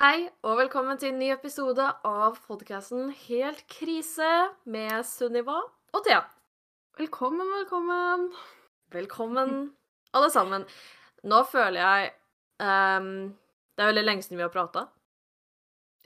[0.00, 4.28] Hei, og velkommen til en ny episode av podkasten Helt krise
[4.64, 6.22] med Sunniva og Thea.
[6.96, 8.24] Velkommen, velkommen.
[8.94, 9.52] Velkommen,
[10.16, 10.64] alle sammen.
[11.28, 12.08] Nå føler jeg
[12.64, 13.10] um,
[13.76, 14.86] Det er veldig lenge siden vi har prata,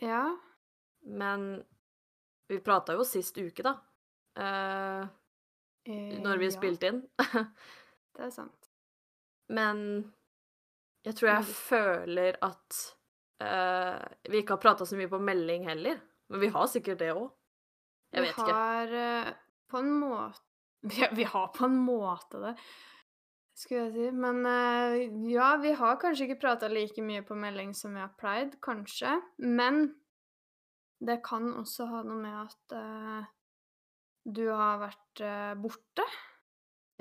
[0.02, 0.24] Ja.
[1.06, 1.62] men
[2.50, 3.76] vi prata jo sist uke, da.
[4.34, 5.06] Uh,
[5.86, 7.00] eh, når vi ja, spilte inn.
[8.14, 8.68] Det er sant.
[9.54, 9.78] Men
[11.06, 12.82] jeg tror jeg Men- føler at
[13.42, 16.00] eh, vi ikke har prata så mye på melding heller.
[16.32, 17.28] Men vi har sikkert det òg.
[18.14, 18.46] Jeg vet ikke.
[18.46, 19.30] Vi har uh,
[19.70, 20.42] på en måte
[20.90, 22.52] vi, vi har på en måte det,
[23.56, 24.10] skulle jeg si.
[24.24, 28.12] Men uh, ja, vi har kanskje ikke prata like mye på melding som vi har
[28.20, 29.16] pleid, kanskje.
[29.42, 29.88] Men
[31.04, 32.76] det kan også ha noe med at
[34.24, 35.20] du har vært
[35.60, 36.06] borte.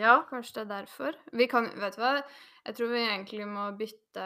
[0.01, 0.23] Ja.
[0.27, 1.17] Kanskje det er derfor.
[1.31, 2.15] Vi kan Vet du hva?
[2.65, 4.25] Jeg tror vi egentlig må bytte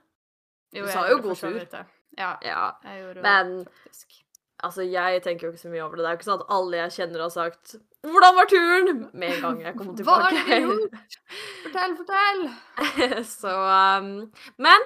[0.74, 1.60] Jo, Du sa jo god tur.
[1.60, 1.86] det.
[2.18, 2.72] Ja, Ja.
[2.84, 4.24] jeg gjorde jo Men det, faktisk.
[4.64, 6.04] altså, jeg tenker jo ikke så mye over det.
[6.04, 9.36] Det er jo ikke sånn at alle jeg kjenner har sagt 'Hvordan var turen?' med
[9.36, 11.18] en gang jeg kom Hva har du gjort?
[11.64, 13.24] Fortell, fortell!
[13.42, 13.52] så
[14.00, 14.80] um, Men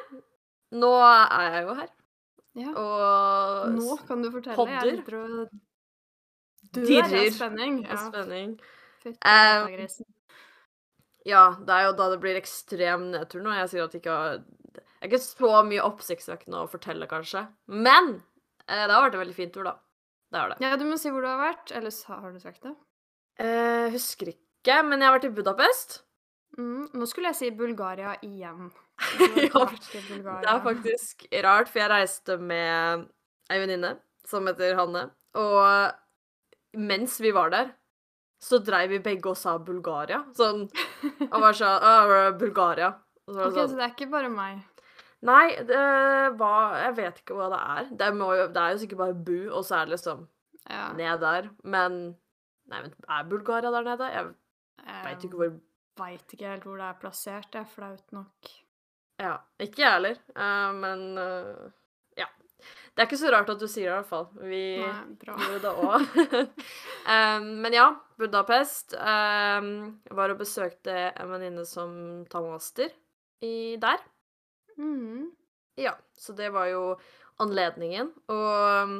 [0.73, 1.87] nå er jeg jo her.
[2.55, 2.69] Ja.
[2.75, 4.55] Og Nå kan du fortelle.
[4.55, 4.85] podder.
[4.85, 5.49] Jeg og
[6.73, 7.81] dør Dirrer av spenning.
[7.87, 7.95] Ja.
[7.95, 8.59] spenning.
[9.03, 10.05] Fytti Eh, grisen.
[11.25, 13.53] Ja, det er jo da det blir ekstrem nedtur nå.
[13.57, 17.45] Jeg sier at det ikke har Det er ikke så mye oppsiktsvekkende å fortelle, kanskje.
[17.67, 18.15] Men
[18.69, 19.75] eh, det har vært en veldig fin tur, da.
[20.31, 20.57] Det har det.
[20.63, 21.73] Ja, du må si hvor du har vært.
[21.75, 22.73] Eller har du sagt det?
[23.41, 25.99] Eh, husker ikke, men jeg har vært i Budapest.
[26.55, 28.69] Mm, nå skulle jeg si Bulgaria igjen.
[29.43, 30.39] ja, Bulgaria.
[30.45, 33.09] det er faktisk rart, for jeg reiste med
[33.51, 35.09] ei venninne som heter Hanne.
[35.35, 37.73] Og mens vi var der,
[38.41, 40.21] så dreiv vi begge og sa Bulgaria.
[40.37, 40.65] Sånn
[41.33, 42.91] Og var sånn «Å, Bulgaria.
[43.25, 44.63] Så var Ok, så sånn det er ikke bare meg.
[45.25, 45.83] Nei, det
[46.37, 47.87] var Jeg vet ikke hva det er.
[48.01, 50.27] Det, jo, det er jo sikkert bare bu, og så er det liksom
[50.69, 50.91] Ja.
[50.97, 51.49] ned der.
[51.63, 51.97] Men
[52.65, 54.11] Nei, men er Bulgaria der nede?
[54.11, 55.55] Jeg veit ikke hvor
[55.95, 57.45] Veit ikke helt hvor det er plassert.
[57.53, 58.49] Det er flaut nok.
[59.21, 59.37] Ja.
[59.63, 60.17] Ikke jeg heller.
[60.35, 61.69] uh, men ja.
[62.95, 64.27] Det er ikke så rart at du sier det, i hvert fall.
[64.47, 66.05] Vi gjorde det òg.
[67.63, 68.95] men ja, Budapest.
[68.95, 72.93] Um, var og besøkte en venninne som tar master
[73.43, 73.99] i der.
[74.79, 75.33] Mm.
[75.75, 76.95] Ja, så det var jo
[77.43, 78.13] anledningen.
[78.31, 78.95] Og um,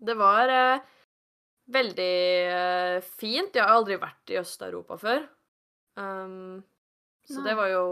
[0.00, 0.88] det var uh,
[1.68, 2.16] veldig
[2.48, 3.52] uh, fint.
[3.52, 5.28] Jeg har aldri vært i Øst-Europa før.
[6.00, 6.62] Um,
[7.28, 7.84] så det var jo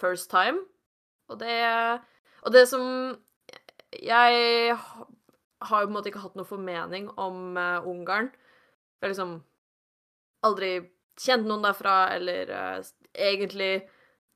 [0.00, 0.64] first time.
[1.28, 1.60] Og det
[2.44, 3.16] Og det som
[4.02, 4.76] Jeg
[5.64, 8.30] har jo på en måte ikke hatt noe formening om uh, Ungarn.
[8.30, 9.34] Jeg har liksom
[10.44, 10.72] aldri
[11.20, 13.86] kjent noen derfra, eller uh, egentlig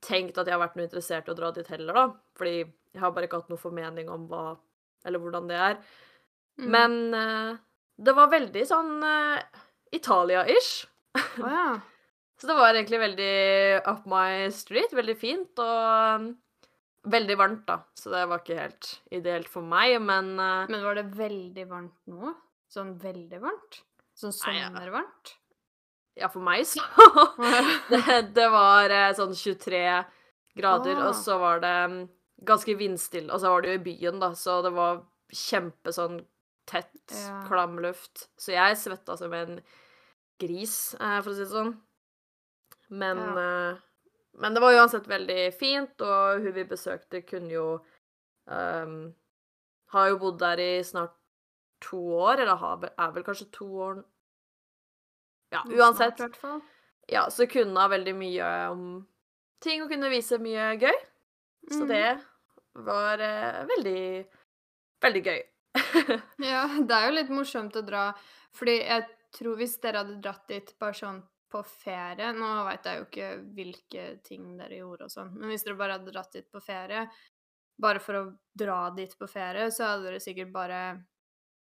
[0.05, 2.05] tenkt at jeg har vært noe interessert i å dra dit heller, da.
[2.39, 4.43] Fordi jeg har bare ikke hatt noe formening om hva
[5.07, 5.77] Eller hvordan det er.
[6.59, 6.65] Mm.
[6.75, 7.51] Men uh,
[7.99, 8.97] det var veldig sånn
[9.95, 10.89] Italia-ish.
[11.15, 11.69] Oh, ja.
[12.39, 13.33] Så det var egentlig veldig
[13.87, 14.93] up my street.
[14.95, 16.29] Veldig fint og
[17.03, 17.79] veldig varmt, da.
[17.95, 21.97] Så det var ikke helt ideelt for meg, men uh, Men var det veldig varmt
[22.11, 22.33] nå?
[22.69, 23.83] Sånn veldig varmt?
[24.19, 24.67] Sånn ja.
[24.67, 25.35] sommervarmt?
[26.19, 26.83] ja, for meg så
[27.91, 29.83] det, det var uh, sånn 23
[30.59, 31.05] grader, Ah.
[31.09, 31.99] og så var det um,
[32.43, 33.31] ganske vindstille.
[33.31, 36.19] Og så var det jo i byen, da, så det var kjempe sånn
[36.69, 37.39] tett, Ja.
[37.47, 38.27] klam luft.
[38.37, 39.61] Så jeg svetta som en
[40.41, 41.77] gris, uh, for å si det sånn.
[42.89, 43.77] Men, eh,
[44.39, 47.65] men det var uansett veldig fint, og hun vi besøkte, kunne jo
[48.47, 49.13] um,
[49.93, 51.15] Har jo bodd der i snart
[51.81, 54.01] to år, eller har, er vel kanskje to år
[55.51, 56.19] Ja, uansett.
[56.37, 56.59] fall.
[57.09, 58.83] Ja, så kunne hun veldig mye om
[59.63, 60.99] ting og kunne vise mye gøy.
[61.71, 61.87] Så Mhm.
[61.89, 62.19] det
[62.85, 64.25] var uh, veldig,
[65.01, 65.41] veldig gøy.
[66.51, 68.13] Ja, det er jo litt morsomt å dra,
[68.53, 71.19] fordi jeg tror hvis dere hadde dratt dit bare sånn
[71.51, 75.65] på ferie Nå veit jeg jo ikke hvilke ting dere gjorde og sånn, men hvis
[75.65, 77.05] dere bare hadde dratt dit på ferie,
[77.79, 78.25] bare for å
[78.59, 80.81] dra dit på ferie, så hadde dere sikkert bare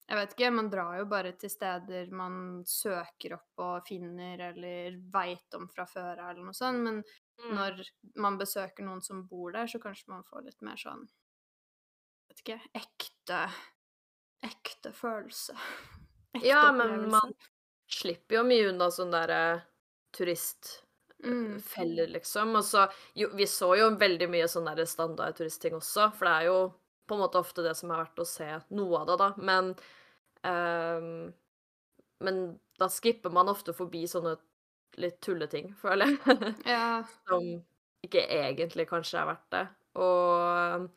[0.07, 4.95] Jeg vet ikke, man drar jo bare til steder man søker opp og finner eller
[5.11, 7.03] veit om fra før eller noe sånt, men
[7.37, 7.51] Mm.
[7.53, 7.81] når
[8.17, 11.03] man besøker noen som bor der, så kanskje man får litt mer sånn
[12.31, 13.41] Vet ikke ekte
[14.41, 15.53] Ekte følelse.
[16.33, 17.35] Ekte Ja, men man
[17.89, 19.63] slipper jo mye unna sånn derre
[21.23, 21.63] Mm.
[21.63, 22.55] turistfeller, liksom.
[22.55, 26.33] Og så jo, Vi så jo veldig mye sånn derre standard turistting også, for det
[26.33, 26.57] er jo
[27.07, 29.29] på en måte ofte det som er verdt å se noe av det, da.
[29.37, 29.75] Men
[30.43, 31.33] um,
[32.21, 34.37] Men da skipper man ofte forbi sånne
[34.97, 36.19] litt tulleting, føler jeg.
[36.67, 37.03] Ja.
[37.27, 37.43] som
[38.05, 39.63] ikke egentlig kanskje er verdt det.
[39.97, 40.89] Og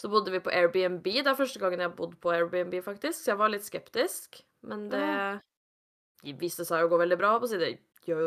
[0.00, 1.02] så bodde vi på Airbnb.
[1.04, 3.18] Det er første gangen jeg har bodd på Airbnb, faktisk.
[3.24, 4.42] Så jeg var litt skeptisk.
[4.62, 5.40] Men det Ja.
[6.38, 7.36] Viste seg å gå veldig bra.
[7.40, 7.60] på si.
[7.60, 7.74] Det
[8.08, 8.24] gjør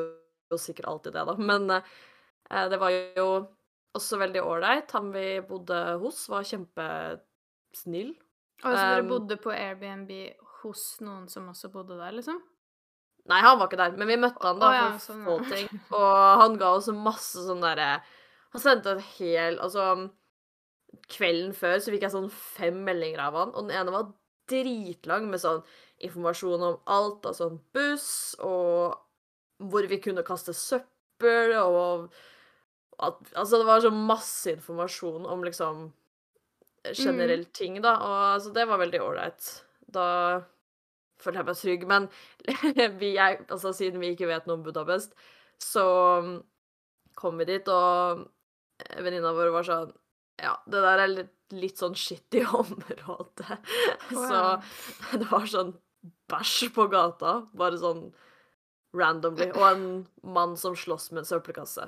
[0.52, 1.36] jo sikkert alltid det, da.
[1.40, 3.28] Men eh, det var jo
[3.98, 4.92] også veldig ålreit.
[4.98, 8.14] Han vi bodde hos, var kjempesnill.
[8.62, 10.12] Og så dere Um, bodde på Airbnb
[10.62, 12.40] hos noen som også bodde der, liksom?
[13.30, 15.36] Nei, han var ikke der, men vi møtte han da oh, ja, for sånn, få
[15.50, 15.68] ting.
[15.94, 18.00] Og han ga oss masse sånn derre
[18.52, 19.84] Han sendte en hel Altså
[21.12, 24.10] Kvelden før så fikk jeg sånn fem meldinger av han, og den ene var
[24.52, 25.64] dritlang med sånn
[26.02, 28.98] informasjon om alt av sånn buss, og
[29.72, 32.12] hvor vi kunne kaste søppel, og
[33.02, 35.90] at, Altså, det var så masse informasjon om liksom
[36.98, 39.50] generelle ting, da, og altså, det var veldig ålreit.
[39.94, 40.08] Da
[41.22, 42.08] følte jeg meg trygg, men
[43.02, 45.14] vi er, altså, siden vi ikke vet noe om Budapest,
[45.62, 45.86] så
[46.26, 46.36] mm,
[47.18, 48.26] kom vi dit, og
[49.02, 49.92] venninna vår var sånn
[50.42, 53.58] Ja, det der er litt, litt sånn skittig område.
[54.10, 54.58] Så ja.
[55.14, 55.76] det var sånn
[56.32, 58.08] bæsj på gata, bare sånn
[58.98, 59.84] randomly, og en
[60.24, 61.86] mann som slåss med en søppelkasse.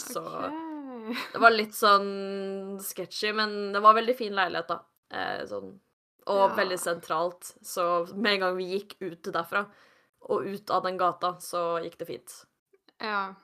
[0.00, 1.14] Så okay.
[1.32, 4.80] det var litt sånn sketchy, men det var veldig fin leilighet, da.
[5.10, 5.76] Eh, sånn.
[6.30, 6.54] Og Ja.
[6.56, 7.54] veldig sentralt.
[7.62, 9.64] Så med en gang vi gikk ut derfra,
[10.28, 12.34] og ut av den gata, så gikk det fint.
[13.00, 13.34] Ja.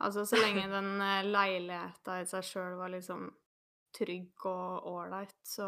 [0.00, 3.30] Altså, så lenge den eh, leiligheta i seg sjøl var liksom
[3.96, 5.58] trygg og ålreit,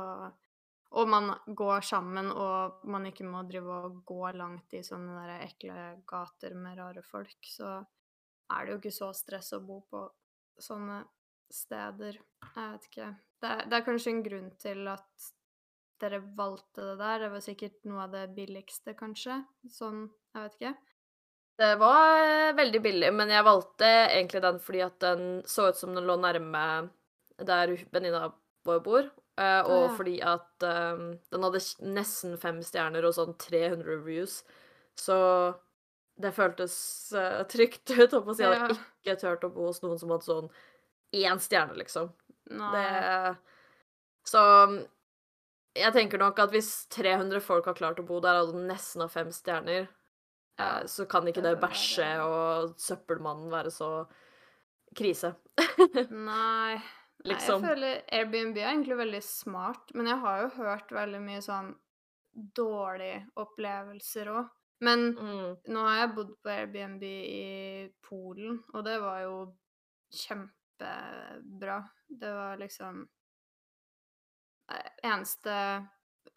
[0.92, 5.46] Og man går sammen, og man ikke må drive og gå langt i sånne der
[5.46, 7.78] ekle gater med rare folk, så
[8.52, 10.02] er det jo ikke så stress å bo på
[10.60, 11.02] sånne
[11.52, 12.19] steder.
[12.42, 13.08] Jeg vet ikke.
[13.40, 15.32] Det er, det er kanskje en grunn til at
[16.02, 17.25] dere valgte det der.
[17.25, 19.40] Det var sikkert noe av det billigste, kanskje.
[19.70, 20.75] Sånn, jeg vet ikke.
[21.62, 25.78] Det var eh, veldig billig, men jeg valgte egentlig den fordi at den så ut
[25.78, 26.64] som den lå nærme
[27.48, 28.30] der venninna
[28.66, 29.10] vår bor,
[29.40, 29.92] Uh, og ja.
[29.96, 34.42] fordi at um, den hadde nesten fem stjerner og sånn 300 reviews,
[35.00, 35.16] så
[36.20, 36.75] det føltes
[37.16, 38.37] uh, trygt ut, Håper.
[38.37, 40.52] Jeg hadde ikke turt å bo hos noen som hadde sånn
[41.16, 42.12] én stjerne, liksom.
[42.52, 42.84] Det
[44.28, 44.40] Så
[45.72, 49.12] jeg tenker nok at hvis 300 folk har klart å bo der, og nesten har
[49.12, 49.88] fem stjerner,
[50.61, 54.04] Ja, eh, så kan ikke det det bæsje og søppelmannen være så
[54.92, 55.32] krise.
[56.12, 56.76] Nei.
[57.25, 57.62] Nei, Liksom.
[57.62, 61.69] jeg føler Airbnb er egentlig veldig smart, men jeg har jo hørt veldig mye sånn
[62.57, 64.49] dårlige opplevelser òg.
[64.83, 65.57] Men Mm.
[65.69, 69.37] nå har jeg bodd på Airbnb i Polen, og det var jo
[70.12, 71.76] kjempebra.
[72.11, 73.09] Det var liksom
[74.71, 75.87] eh, Eneste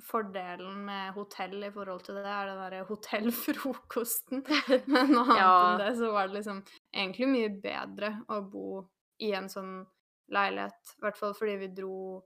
[0.03, 4.43] fordelen med hotell i forhold til det, er den derre hotellfrokosten.
[4.91, 5.51] Men annet Ja.
[5.71, 6.63] enn det, så var det liksom
[6.93, 8.89] egentlig mye bedre å bo
[9.23, 9.85] i en sånn
[10.33, 10.95] leilighet.
[10.97, 12.21] I hvert fall fordi vi dro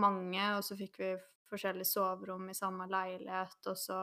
[0.00, 1.10] mange, og så fikk vi
[1.50, 3.98] forskjellige soverom i samme leilighet, og så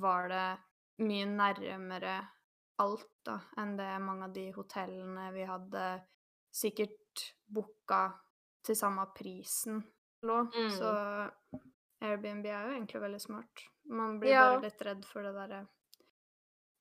[0.00, 0.46] var det
[1.04, 2.16] mye nærmere
[2.82, 5.84] alt da, enn det mange av de hotellene vi hadde
[6.54, 8.08] sikkert booka
[8.64, 9.80] til samme prisen
[10.24, 10.40] lå.
[10.50, 10.70] Mm.
[10.72, 10.90] Så
[12.04, 13.64] Airbnb er jo egentlig veldig smart.
[13.84, 14.44] Man blir Ja.
[14.50, 15.66] bare litt redd for det derre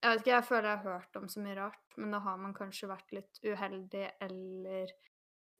[0.03, 2.37] Jeg vet ikke, jeg føler jeg har hørt om så mye rart, men da har
[2.37, 4.87] man kanskje vært litt uheldig eller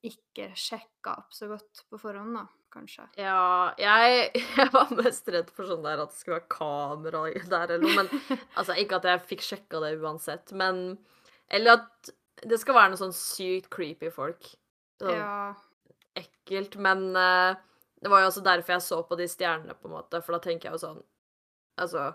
[0.04, 2.44] ikke sjekka opp så godt på forhånd, da,
[2.74, 3.06] kanskje.
[3.22, 7.76] Ja, jeg, jeg var mest redd for sånn der at det skulle være kamera der
[7.78, 10.84] eller noe, men altså ikke at jeg fikk sjekka det uansett, men
[11.54, 14.48] Eller at det skal være noe sånn sykt creepy folk.
[15.00, 15.54] Sånn Ja.
[16.18, 17.56] ekkelt, men uh,
[18.04, 20.40] det var jo også derfor jeg så på de stjernene, på en måte, for da
[20.44, 21.02] tenker jeg jo sånn
[21.82, 22.12] Altså,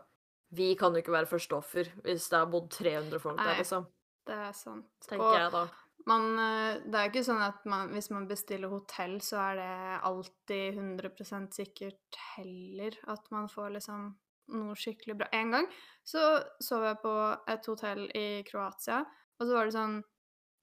[0.54, 3.56] vi kan jo ikke være førsteoffer hvis det har bodd 300 folk der, Nei.
[3.58, 3.88] liksom.
[4.28, 4.86] Det er sant.
[5.08, 5.62] Tenker Og jeg da.
[6.06, 9.58] Man, eh, det er jo ikke sånn at man, hvis man bestiller hotell, så er
[9.58, 14.12] det alltid 100% sikkert heller at man får liksom
[14.56, 15.28] noe skikkelig bra.
[15.36, 15.66] En gang
[16.06, 16.22] så
[16.64, 17.14] sov jeg på
[17.52, 19.02] et hotell i Kroatia,
[19.38, 19.98] og så var det sånn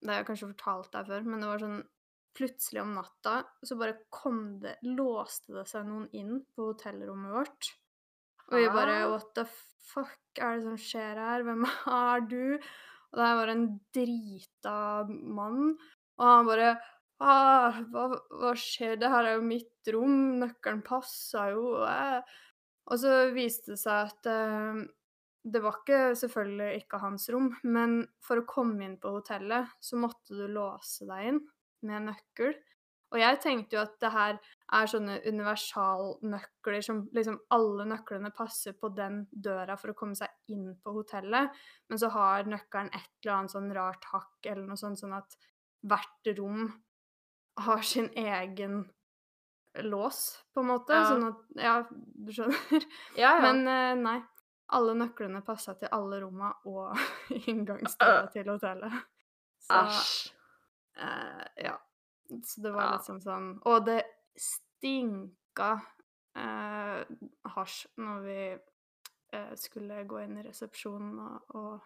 [0.06, 1.84] Det har jeg kanskje fortalt deg før, men det var sånn
[2.36, 7.70] Plutselig om natta så bare kom det Låste det seg noen inn på hotellrommet vårt.
[8.50, 9.46] Og vi bare What the
[9.88, 11.46] fuck er det som skjer her?
[11.48, 11.64] Hvem
[11.96, 12.58] er du?
[13.12, 14.78] Og det var var en drita
[15.10, 15.76] mann,
[16.20, 16.74] og han bare
[17.24, 18.10] ah, hva,
[18.42, 18.98] hva skjer?
[19.00, 22.36] Det her er jo mitt rom, nøkkelen passa jo eh.
[22.86, 24.84] Og så viste det seg at eh,
[25.46, 29.98] det var ikke selvfølgelig ikke hans rom, men for å komme inn på hotellet, så
[30.02, 31.42] måtte du låse deg inn
[31.86, 32.56] med nøkkel.
[33.14, 34.38] Og jeg tenkte jo at det her
[34.76, 40.32] er sånne universalnøkler som liksom alle nøklene passer på den døra for å komme seg
[40.52, 41.54] inn på hotellet,
[41.90, 45.38] men så har nøkkelen et eller annet sånn rart hakk eller noe sånt, sånn at
[45.86, 46.68] hvert rom
[47.66, 48.84] har sin egen
[49.86, 50.96] lås, på en måte.
[50.96, 51.06] Ja.
[51.12, 52.88] Sånn at Ja, du skjønner?
[53.20, 53.42] Ja, ja.
[53.44, 54.20] Men eh, nei.
[54.74, 56.98] Alle nøklene passa til alle romma og
[57.52, 58.96] inngangsdøra til hotellet.
[59.62, 60.32] Så Æsj.
[60.98, 61.76] eh, ja.
[62.44, 62.92] Så det var Ja.
[62.98, 64.04] liksom sånn Og det
[64.36, 65.82] stinka
[66.36, 67.04] eh,
[67.56, 68.40] hasj når vi
[69.34, 71.82] eh, skulle gå inn i resepsjonen og, og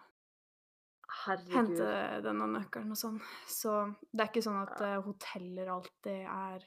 [1.24, 1.54] Herregud.
[1.54, 3.20] hente denne nøkkelen og sånn.
[3.50, 3.72] Så
[4.12, 6.64] det er ikke sånn at eh, hoteller alltid er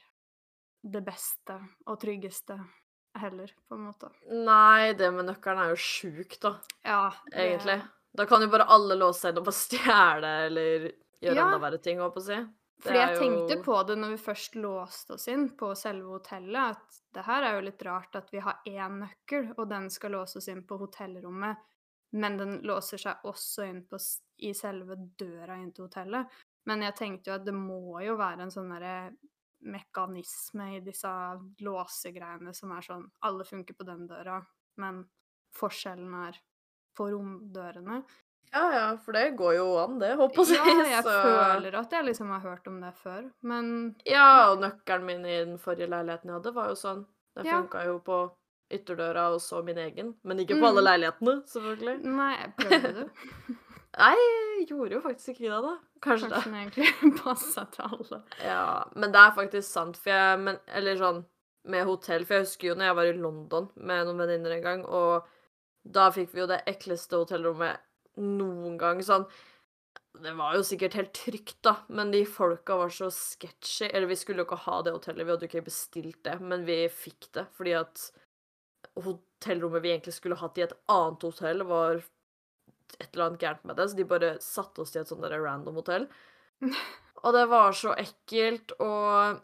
[0.84, 1.56] det beste
[1.88, 2.58] og tryggeste
[3.16, 4.10] heller, på en måte.
[4.28, 7.78] Nei, det med nøkkelen er jo sjukt, da, Ja, det- egentlig.
[8.14, 10.90] Da kan jo bare alle låse seg inn og bare stjele eller
[11.22, 11.46] gjøre Ja.
[11.46, 12.36] enda verre ting, holdt på å si.
[12.84, 16.98] Fordi jeg tenkte på det når vi først låste oss inn på selve hotellet, at
[17.16, 20.40] det her er jo litt rart at vi har én nøkkel, og den skal låse
[20.40, 21.62] oss inn på hotellrommet,
[22.20, 23.98] men den låser seg også inn på,
[24.44, 26.28] i selve døra inn til hotellet.
[26.68, 29.14] Men jeg tenkte jo at det må jo være en sånn derre
[29.64, 31.10] mekanisme i disse
[31.64, 34.38] låsegreiene som er sånn Alle funker på den døra,
[34.80, 35.00] men
[35.56, 36.38] forskjellen er
[36.94, 38.02] på romdørene.
[38.54, 40.54] Ja, ja, for det går jo an, det, å si.
[40.54, 44.60] Ja, jeg så- føler at jeg liksom har hørt om det før, men Ja, og
[44.62, 47.04] nøkkelen min i den forrige leiligheten jeg hadde, var jo sånn.
[47.36, 47.60] Den Ja.
[47.62, 48.30] funka jo på
[48.70, 50.68] ytterdøra og så min egen, men ikke på Mm.
[50.70, 52.04] alle leilighetene, selvfølgelig.
[52.04, 53.10] Nei, prøvde du?
[53.98, 54.14] Nei,
[54.58, 55.78] jeg gjorde jo faktisk ikke det, da.
[56.00, 56.44] Kanskje, Kanskje det.
[56.44, 58.22] den egentlig passa til alle.
[58.42, 61.24] Ja, men det er faktisk sant, for jeg men, Eller sånn
[61.66, 64.62] med hotell, for jeg husker jo når jeg var i London med noen venninner en
[64.62, 65.24] gang, og
[65.90, 67.78] da fikk vi jo det ekleste hotellrommet
[68.20, 69.02] noen gang.
[69.04, 69.26] Sånn
[70.14, 73.88] Det var jo sikkert helt trygt, da, men de folka var så sketchy.
[73.88, 76.66] Eller vi skulle jo ikke ha det hotellet, vi hadde jo ikke bestilt det, men
[76.68, 78.04] vi fikk det fordi at
[78.94, 82.04] hotellrommet vi egentlig skulle hatt i et annet hotell, var
[83.00, 85.40] et eller annet gærent med det, så de bare satte oss i et sånt der
[85.42, 86.06] random hotell.
[87.24, 89.40] Og det var så ekkelt og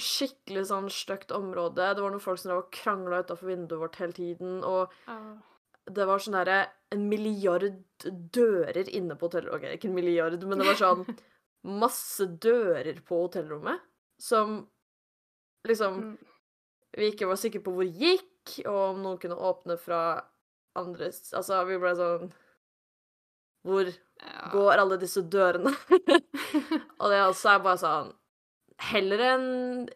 [0.00, 1.90] skikkelig sånn stygt område.
[1.92, 4.94] Det var noen folk som krangla utafor vinduet vårt hele tiden, og
[5.96, 6.60] det var sånn derre
[6.94, 7.64] en milliard
[8.34, 9.70] dører inne på hotellrommet.
[9.70, 11.04] OK, ikke en milliard, men det var sånn
[11.80, 13.82] masse dører på hotellrommet
[14.20, 14.62] som
[15.68, 16.16] liksom Mm.
[16.96, 20.00] vi ikke var sikre på hvor gikk, og om noen kunne åpne fra
[20.74, 22.32] andre Altså, vi ble sånn
[23.66, 23.86] Hvor
[24.20, 24.50] Ja.
[24.52, 25.70] går alle disse dørene?
[27.00, 28.12] og det også er bare sånn
[28.90, 29.88] Heller enn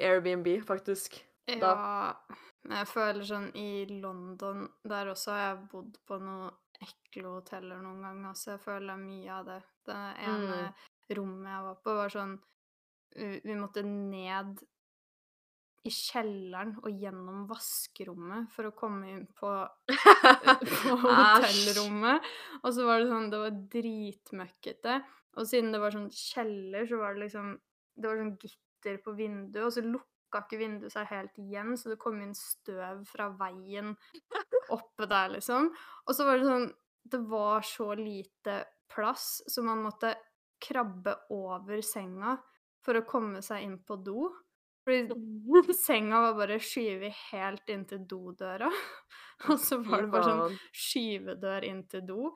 [0.00, 1.20] Airbnb, faktisk.
[1.60, 1.72] Da.
[1.74, 2.38] Ja,
[2.76, 8.00] jeg føler sånn i London Der også har jeg bodd på noen ekle hoteller noen
[8.04, 9.60] ganger, så jeg føler mye av det.
[9.88, 10.60] Det ene
[11.16, 12.36] rommet jeg var på, var sånn
[13.44, 14.62] Vi måtte ned
[15.88, 19.48] i kjelleren og gjennom vaskerommet for å komme inn på,
[20.74, 22.26] på hotellrommet.
[22.60, 24.98] Og så var det sånn Det var dritmøkkete.
[25.40, 27.54] Og siden det var sånn kjeller, så var det liksom
[27.96, 29.84] Det var sånn gitter på vinduet, og så
[30.30, 33.96] lukka ikke vinduet seg helt igjen, så det kom inn støv fra veien
[34.70, 35.70] oppe der, liksom.
[36.06, 36.70] Og så var det sånn
[37.10, 40.14] Det var så lite plass, så man måtte
[40.60, 42.36] krabbe over senga
[42.84, 44.28] for å komme seg inn på do.
[44.84, 48.70] Fordi senga var bare skyvet helt inn til dodøra.
[49.48, 52.30] Og så var det bare sånn skyvedør inn til do.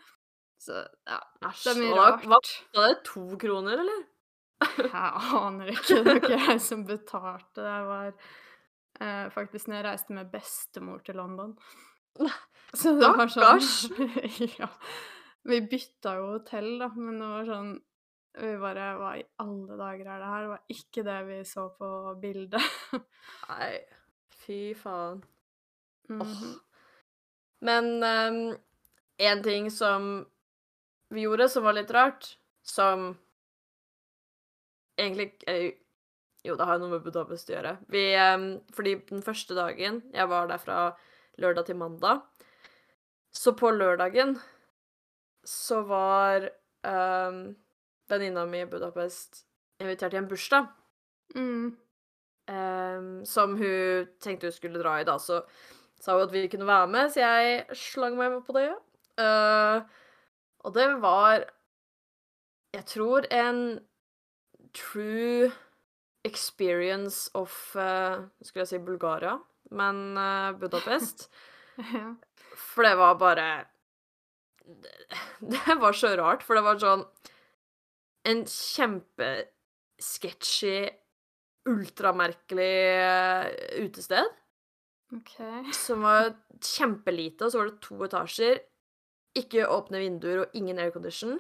[0.65, 1.63] Så ja, Æsj.
[1.67, 2.27] det er mye rart.
[2.73, 2.99] Var det?
[3.11, 4.05] To kroner, eller?
[4.79, 5.97] Jeg aner ikke.
[5.97, 7.63] Det var ikke jeg som betalte.
[7.63, 8.11] Det var
[9.01, 11.57] eh, faktisk når jeg reiste med bestemor til London.
[12.75, 13.65] Så det var sånn
[14.61, 14.69] Ja.
[15.45, 17.73] Vi bytta jo hotell, da, men det var sånn
[18.41, 20.45] Vi bare Hva i alle dager er det her?
[20.45, 21.91] Det var ikke det vi så på
[22.23, 22.71] bildet.
[23.51, 23.73] Nei,
[24.45, 25.25] fy faen.
[26.11, 26.55] Mhm.
[27.65, 27.87] Men
[29.17, 30.27] én ting som
[31.15, 33.15] vi gjorde som var litt rart, som
[34.99, 35.73] egentlig eller,
[36.45, 37.77] Jo, det har noe med Budapest å gjøre.
[37.89, 38.05] Vi
[38.77, 40.97] Fordi den første dagen Jeg var der fra
[41.41, 42.21] lørdag til mandag.
[43.33, 44.37] Så på lørdagen
[45.45, 46.47] så var
[46.87, 47.57] um,
[48.09, 49.43] venninna mi i Budapest
[49.83, 50.69] invitert til en bursdag.
[51.35, 51.77] Mm.
[52.45, 55.19] Um, som hun tenkte hun skulle dra i, da.
[55.19, 55.43] Så
[56.01, 58.71] sa hun at vi kunne være med, så jeg slang meg med på det.
[59.21, 59.83] Uh,
[60.65, 61.45] og det var
[62.75, 63.59] Jeg tror en
[64.75, 65.53] true
[66.25, 69.39] experience of uh, Skulle jeg si Bulgaria,
[69.71, 71.29] men uh, Budapest.
[71.75, 72.15] Ja.
[72.55, 73.67] For det var bare
[74.63, 74.93] det,
[75.51, 77.03] det var så rart, for det var sånn
[78.31, 80.87] En kjempesketchy,
[81.69, 83.51] ultramerkelig eh,
[83.83, 84.23] utested.
[85.19, 85.35] OK.
[85.77, 88.57] Som var kjempelite, og så var det to etasjer.
[89.37, 91.37] Ikke åpne vinduer og ingen aircondition.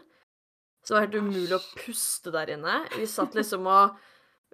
[0.84, 2.82] Så det var helt umulig å puste der inne.
[2.96, 3.96] Vi satt liksom og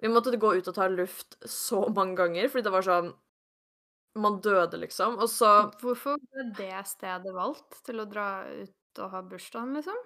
[0.01, 3.11] Vi måtte gå ut og ta luft så mange ganger, fordi det var sånn
[4.17, 5.19] Man døde, liksom.
[5.21, 5.51] Og så
[5.83, 9.99] Hvorfor ble det stedet valgt til å dra ut og ha bursdagen, liksom?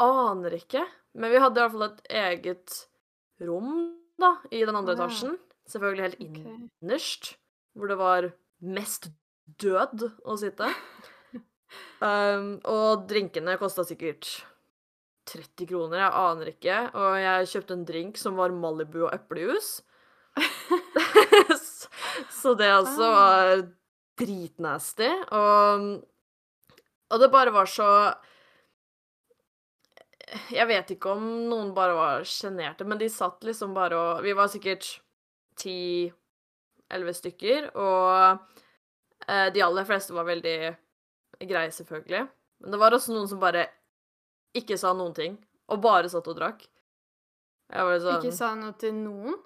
[0.00, 0.82] aner ikke.
[1.14, 2.78] Men vi hadde i hvert fall et eget
[3.44, 3.74] rom,
[4.20, 5.36] da, i den andre etasjen.
[5.70, 7.28] Selvfølgelig helt innerst, innerst,
[7.78, 8.28] hvor det var
[8.64, 9.08] mest
[9.62, 10.70] død å sitte.
[12.04, 14.28] Um, og drinkene kosta sikkert
[15.30, 16.78] 30 kroner, jeg aner ikke.
[17.00, 19.78] Og jeg kjøpte en drink som var Malibu og eplejus.
[22.30, 23.14] Så- det også Ah.
[23.14, 23.62] var
[24.20, 25.08] dritnasty.
[25.32, 26.04] Og,
[27.10, 27.88] og det bare var så
[30.50, 34.32] Jeg vet ikke om noen bare var sjenerte, men de satt liksom bare og Vi
[34.34, 35.00] var sikkert
[35.60, 38.38] ti-elleve stykker, og
[39.28, 40.56] eh, de aller fleste var veldig
[41.46, 42.24] greie, selvfølgelig.
[42.64, 43.66] Men det var også noen som bare
[44.56, 45.36] ikke sa noen ting,
[45.70, 46.64] og bare satt og drakk.
[47.72, 49.38] Jeg var sånn Ikke sa noe til noen,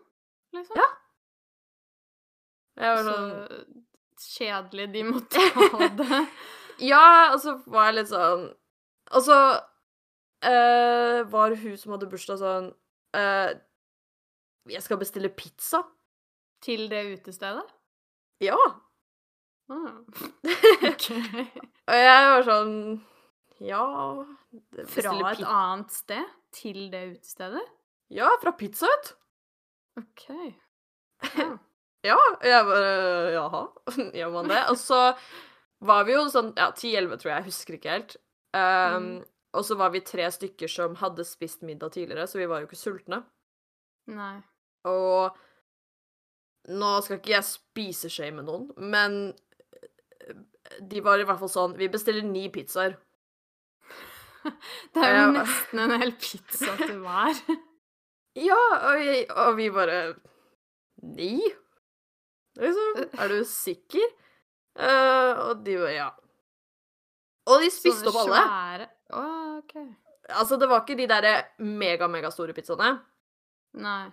[0.56, 0.78] liksom?
[0.78, 0.88] Ja.
[2.78, 3.84] Jeg var Så sånn
[4.18, 6.22] kjedelig de måtte ha det.
[6.82, 8.44] Ja, og så var jeg litt sånn
[9.14, 12.68] Og så uh, var hun som hadde bursdag, sånn
[13.18, 13.50] uh,
[14.70, 15.84] Jeg skal bestille pizza.
[16.62, 17.66] Til det utestedet?
[18.42, 18.58] Ja.
[19.70, 19.92] Ah.
[20.90, 21.06] OK.
[21.14, 22.72] Og jeg var sånn
[23.64, 23.82] Ja
[24.86, 27.64] Fra et annet sted til det utestedet?
[28.14, 29.14] Ja, fra Pizza Hut.
[30.02, 30.28] OK.
[31.34, 31.48] Ja.
[32.06, 32.18] Ja.
[32.46, 32.90] Jeg bare
[33.34, 33.62] Jaha,
[34.20, 34.60] gjør man det?
[34.70, 35.00] Og så
[35.82, 37.40] var vi jo sånn ja, 10-11, tror jeg.
[37.40, 38.14] Jeg husker ikke helt.
[38.54, 39.24] Um, Mm.
[39.58, 42.68] Og så var vi tre stykker som hadde spist middag tidligere, så vi var jo
[42.68, 43.22] ikke sultne.
[44.12, 44.36] Nei.
[44.86, 45.34] Og
[46.68, 49.16] nå skal ikke jeg spiseshame noen, men
[50.28, 50.36] eh,
[50.84, 52.98] de var i hvert fall sånn Vi bestiller ni pizzaer.
[54.94, 55.30] Det er jo Ja.
[55.38, 57.42] nesten en hel pizza til hver.
[58.38, 60.14] Ja, og, jeg, og vi bare
[61.16, 61.40] Ni?
[62.58, 63.00] Liksom.
[63.18, 64.04] Er du sikker?
[64.78, 66.08] Uh, og de bare ja.
[67.48, 68.42] Og de spiste opp alle.
[68.44, 69.86] Svære Oh, okay.
[70.28, 71.32] Altså, det var ikke de derre
[71.64, 72.98] mega-megastore pizzaene.
[73.80, 74.10] Nei.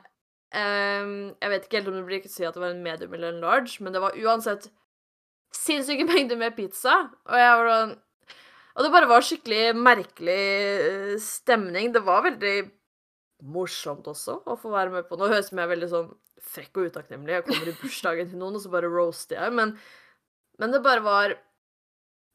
[0.56, 3.34] Um, jeg vet ikke helt om det blir si at det var en medium eller
[3.34, 4.70] en large, men det var uansett
[5.54, 6.96] sinnssyke mengder med pizza.
[7.28, 7.94] Og jeg var sånn
[8.76, 10.42] Og det bare var skikkelig merkelig
[10.84, 11.94] eh, stemning.
[11.96, 12.56] Det var veldig
[13.56, 15.18] morsomt også å få være med på.
[15.20, 16.10] Nå høres jeg veldig sånn
[16.46, 17.38] frekk og utakknemlig.
[17.38, 19.54] Jeg kommer i bursdagen til noen, og så bare roaster jeg.
[19.56, 19.74] Men,
[20.62, 21.36] men det bare var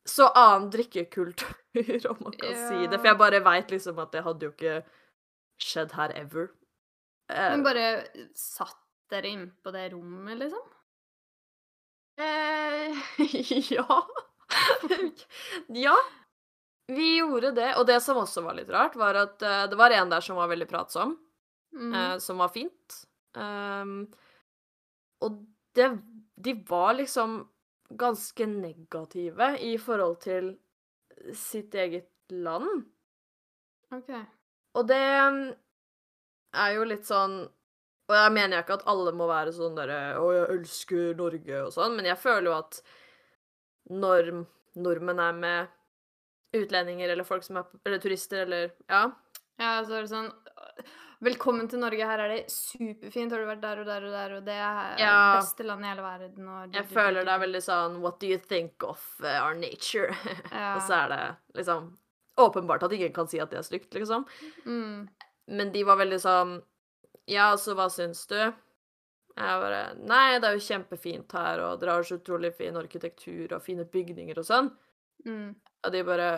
[0.09, 1.53] så annen drikkekultur,
[2.11, 2.97] om man kan si det.
[2.99, 4.79] For jeg bare veit liksom at det hadde jo ikke
[5.61, 6.49] skjedd her ever.
[7.31, 7.87] Eh, Men bare
[8.39, 8.79] satt
[9.13, 10.65] dere inn på det rommet, liksom?
[12.21, 12.97] Eh,
[13.77, 14.01] ja.
[15.85, 15.97] ja.
[16.91, 17.71] Vi gjorde det.
[17.79, 20.39] Og det som også var litt rart, var at uh, det var en der som
[20.41, 21.15] var veldig pratsom,
[21.77, 21.95] mm.
[21.95, 22.99] uh, som var fint.
[23.39, 24.09] Um,
[25.23, 25.43] og
[25.79, 25.93] det
[26.41, 27.45] De var liksom
[27.91, 30.55] ganske negative i forhold til
[31.37, 32.87] sitt eget land.
[33.95, 34.11] OK.
[34.79, 35.41] Og det mm,
[36.63, 37.41] er jo litt sånn
[38.11, 41.61] Og jeg mener jeg ikke at alle må være sånn derre 'Å, jeg elsker Norge'
[41.67, 42.81] og sånn, men jeg føler jo at
[43.91, 44.31] når
[44.79, 45.77] nordmenn er med
[46.57, 49.11] utlendinger eller folk som er Eller turister eller Ja.
[49.61, 50.33] Ja, så er det sånn
[51.21, 53.31] 'Velkommen til Norge, her er det superfint.
[53.31, 55.91] Har du vært der og der og der, og det er det beste landet i
[55.91, 59.45] hele verden', og Jeg føler det er veldig sånn What do you think of uh,
[59.45, 60.09] our nature?
[60.53, 60.77] Ja.
[60.77, 61.99] Og så er det liksom
[62.39, 64.25] åpenbart at ingen kan si at det er stygt, liksom.
[64.65, 65.09] mm.
[65.49, 66.63] Men de var veldig sånn
[67.27, 68.39] Ja, så hva syns du?
[69.37, 73.53] Jeg bare Nei, det er jo kjempefint her, og dere har så utrolig fin arkitektur
[73.53, 74.73] og fine bygninger og sånn.
[75.27, 75.55] Mm.
[75.87, 76.31] Og de bare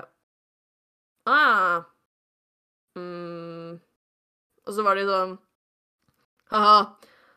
[1.27, 1.83] Ah.
[2.99, 3.79] Mm.
[4.67, 5.37] Og så var de sånn
[6.53, 6.81] Ha-ha,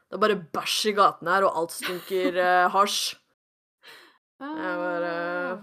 [0.09, 3.15] det er bare bæsj i gatene her, og alt stinker eh, hasj.
[4.41, 5.61] Jeg bare Ah.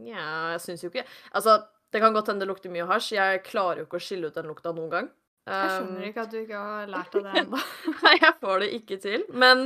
[0.00, 0.24] Nja,
[0.54, 1.04] jeg syns jo ikke
[1.36, 1.54] Altså,
[1.92, 3.14] det kan godt hende det lukter mye hasj.
[3.16, 5.08] Jeg klarer jo ikke å skille ut den lukta noen gang.
[5.48, 7.58] Jeg Um, skjønner ikke at du ikke har lært av det ennå.
[8.04, 9.24] Nei, jeg får det ikke til.
[9.32, 9.64] Men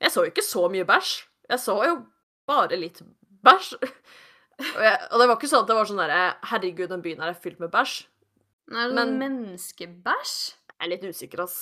[0.00, 1.10] jeg så jo ikke så mye bæsj.
[1.50, 1.96] Jeg så jo
[2.48, 3.02] bare litt
[3.44, 3.74] bæsj.
[4.56, 7.20] Og, jeg, og det var ikke sånn at det var sånn derre Herregud, den byen
[7.20, 7.96] her er fylt med bæsj.
[8.72, 10.36] Nei, Men- menneskebæsj?
[10.76, 11.58] Jeg er litt usikker, ass.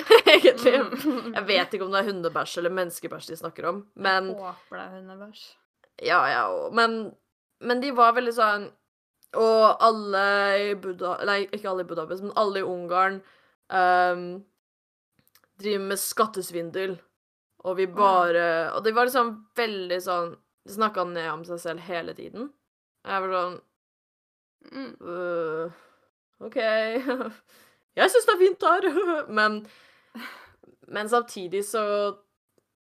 [0.00, 0.76] Egentlig.
[1.04, 1.34] Mm.
[1.34, 4.84] Jeg vet ikke om det er hundebæsj eller menneskebæsj de snakker om, men Håper det
[4.84, 5.42] er hundebæsj.
[6.06, 6.94] Ja, ja, men,
[7.60, 8.62] men de var veldig sånn
[9.36, 10.22] Og alle
[10.70, 11.18] i Buda...
[11.28, 13.18] Nei, ikke alle i Budapest, men alle i Ungarn
[13.68, 14.22] um,
[15.60, 16.96] driver med skattesvindel.
[17.68, 20.32] Og vi bare Og de var liksom veldig sånn
[20.74, 22.50] snakka ned om seg selv hele tiden.
[23.06, 23.58] Jeg var sånn
[25.00, 25.80] uh,
[26.44, 26.58] OK.
[27.98, 28.88] Jeg syns det er fint her.
[29.38, 29.60] men,
[30.88, 31.84] men samtidig så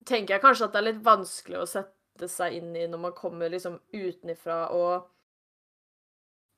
[0.06, 3.16] tenker jeg kanskje at det er litt vanskelig å sette seg inn i når man
[3.18, 5.08] kommer liksom utenifra og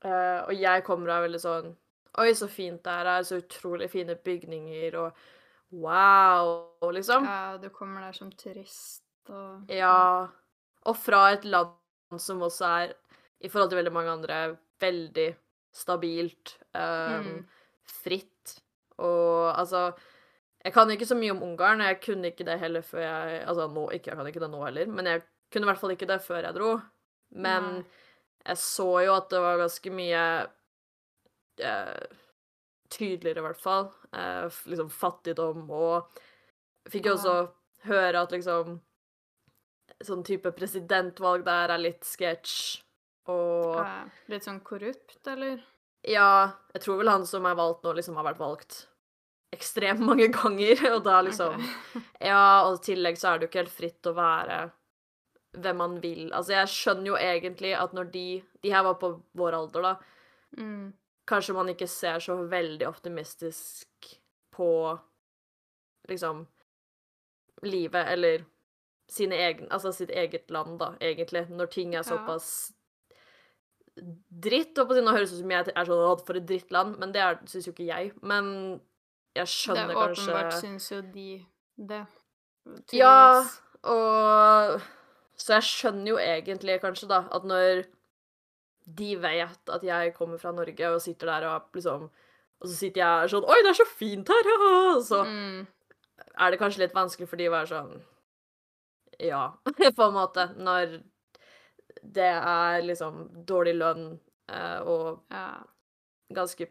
[0.07, 1.73] uh, Og jeg kommer er veldig sånn
[2.21, 3.23] Oi, så fint det er her er.
[3.25, 5.23] Så utrolig fine bygninger og
[5.73, 7.25] wow, liksom.
[7.25, 9.01] Ja, du kommer der som turist
[9.33, 10.29] og Ja.
[10.85, 12.93] Og fra et land som også er,
[13.41, 15.29] i forhold til veldig mange andre, veldig
[15.73, 17.45] stabilt, um, Mm.
[18.03, 18.59] fritt.
[18.97, 19.93] Og altså
[20.63, 23.67] Jeg kan ikke så mye om Ungarn, jeg kunne ikke det heller før jeg Altså
[23.67, 26.07] nå, ikke, jeg kan ikke det nå heller, men jeg kunne i hvert fall ikke
[26.07, 26.81] det før jeg dro.
[27.31, 27.83] Men Nei.
[28.45, 30.21] jeg så jo at det var ganske mye
[31.59, 32.05] eh,
[32.93, 33.89] Tydeligere, i hvert fall.
[34.13, 36.19] Eh, liksom fattigdom og
[36.91, 37.35] Fikk jo også
[37.87, 38.79] høre at liksom
[40.03, 42.81] Sånn type presidentvalg der er litt sketsj.
[43.31, 45.61] Og Ja, Litt sånn korrupt, eller?
[46.03, 48.79] ja, jeg tror vel han som er valgt nå, liksom har vært valgt
[49.55, 52.01] ekstremt mange ganger, og da liksom okay.
[52.27, 54.57] Ja, og i tillegg så er det jo ikke helt fritt å være
[55.53, 56.33] hvem man vil.
[56.33, 58.25] Altså, jeg skjønner jo egentlig at når de
[58.63, 59.95] De her var på vår alder, da.
[60.57, 60.93] Mm.
[61.29, 64.09] Kanskje man ikke ser så veldig optimistisk
[64.51, 64.69] på
[66.09, 66.43] liksom
[67.63, 68.43] livet eller
[69.21, 72.73] egne Altså sitt eget land, da, egentlig, når ting er såpass
[74.43, 74.77] dritt.
[74.79, 76.97] Og på siden, Nå høres det ut som jeg er sånn «Å, for et drittland,
[76.99, 78.11] men det syns jo ikke jeg.
[78.25, 78.79] Men
[79.35, 81.45] jeg skjønner er Det åpenbart syns jo de
[81.77, 82.05] det.
[82.93, 83.43] Ja,
[83.83, 84.81] og
[85.37, 87.85] Så jeg skjønner jo egentlig kanskje, da, at når
[88.85, 92.09] de vet at jeg kommer fra Norge og sitter der og liksom
[92.61, 94.43] Og så sitter jeg sånn Oi, det er så fint her!
[94.49, 95.67] haha!» Og så Mm.
[96.39, 98.01] er det kanskje litt vanskelig for de å være sånn
[99.19, 99.43] Ja,
[99.95, 100.47] på en måte.
[100.57, 100.97] Når
[102.03, 104.07] det er liksom dårlig lønn
[104.51, 105.63] eh, og Ja.
[106.33, 106.67] ganske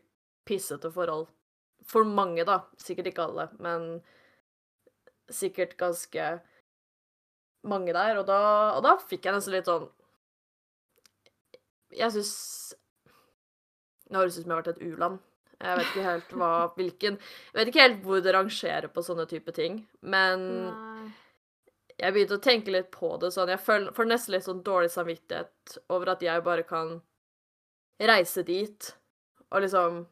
[0.49, 1.29] pissete forhold.
[1.87, 2.61] For mange, da.
[2.79, 4.03] Sikkert ikke alle, men
[5.33, 6.41] sikkert ganske
[7.65, 8.19] mange der.
[8.19, 8.39] Og da,
[8.77, 9.89] og da fikk jeg nesten litt sånn
[11.93, 12.33] Jeg syns
[14.13, 15.19] Nå høres det ut som jeg har vært et u-land.
[15.63, 19.27] Jeg vet ikke helt hva hvilken Jeg vet ikke helt hvor det rangerer på sånne
[19.31, 21.13] type ting, men Nei.
[22.03, 23.49] Jeg begynte å tenke litt på det sånn.
[23.53, 26.97] Jeg føl- får nesten litt sånn dårlig samvittighet over at jeg bare kan
[28.03, 28.89] reise dit
[29.53, 30.03] og liksom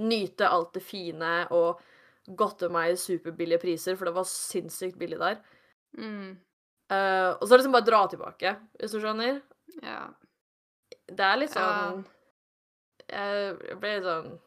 [0.00, 1.80] nyte alt det fine og
[2.36, 5.38] godte meg i superbillige priser, for det var sinnssykt billig der.
[5.98, 6.38] Mm.
[6.90, 9.40] Uh, og så liksom bare dra tilbake, hvis du skjønner.
[9.82, 10.08] Ja.
[11.06, 11.92] Det er litt Ja.
[11.92, 12.06] sånn
[13.10, 14.38] Jeg ble litt sånn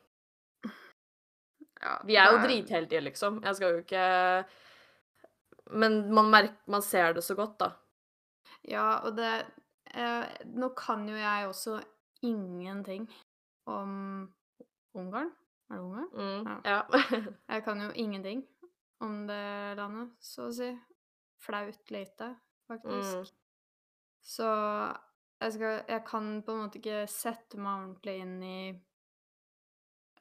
[1.81, 1.97] ja.
[2.05, 3.41] Vi er jo dritheldige, liksom.
[3.43, 4.45] Jeg skal jo ikke
[5.71, 7.71] Men man merker Man ser det så godt, da.
[8.67, 9.29] Ja, og det
[9.93, 11.77] eh, Nå kan jo jeg også
[12.23, 13.07] ingenting
[13.65, 14.33] om
[14.93, 15.31] Ungarn.
[15.69, 16.09] Er det Ungarn?
[16.13, 16.81] Mm, Ja.
[16.93, 17.21] ja.
[17.55, 18.43] Jeg kan jo ingenting
[19.03, 20.69] om det landet, så å si.
[21.43, 22.29] Flaut lite,
[22.71, 23.17] faktisk.
[23.17, 23.39] Mm.
[24.23, 24.47] Så
[25.41, 28.59] jeg, skal, jeg kan på en måte ikke sette meg ordentlig inn i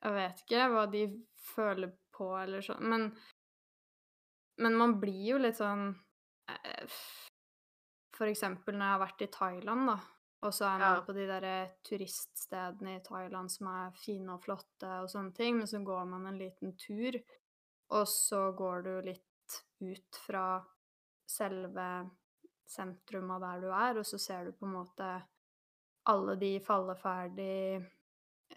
[0.03, 1.05] Jeg vet ikke hva de
[1.53, 3.07] føler på, eller sånn, men
[4.59, 5.89] Men man blir jo litt sånn
[6.51, 6.97] eh,
[8.17, 9.97] For eksempel når jeg har vært i Thailand, da.
[10.43, 11.03] Og så er man Ja.
[11.07, 11.55] på de derre
[11.87, 16.27] turiststedene i Thailand som er fine og flotte og sånne ting, men så går man
[16.27, 17.15] en liten tur,
[17.91, 20.65] og så går du litt ut fra
[21.29, 22.11] selve
[22.67, 25.23] sentrum av der du er, og så ser du på en måte
[26.11, 27.87] alle de falleferdige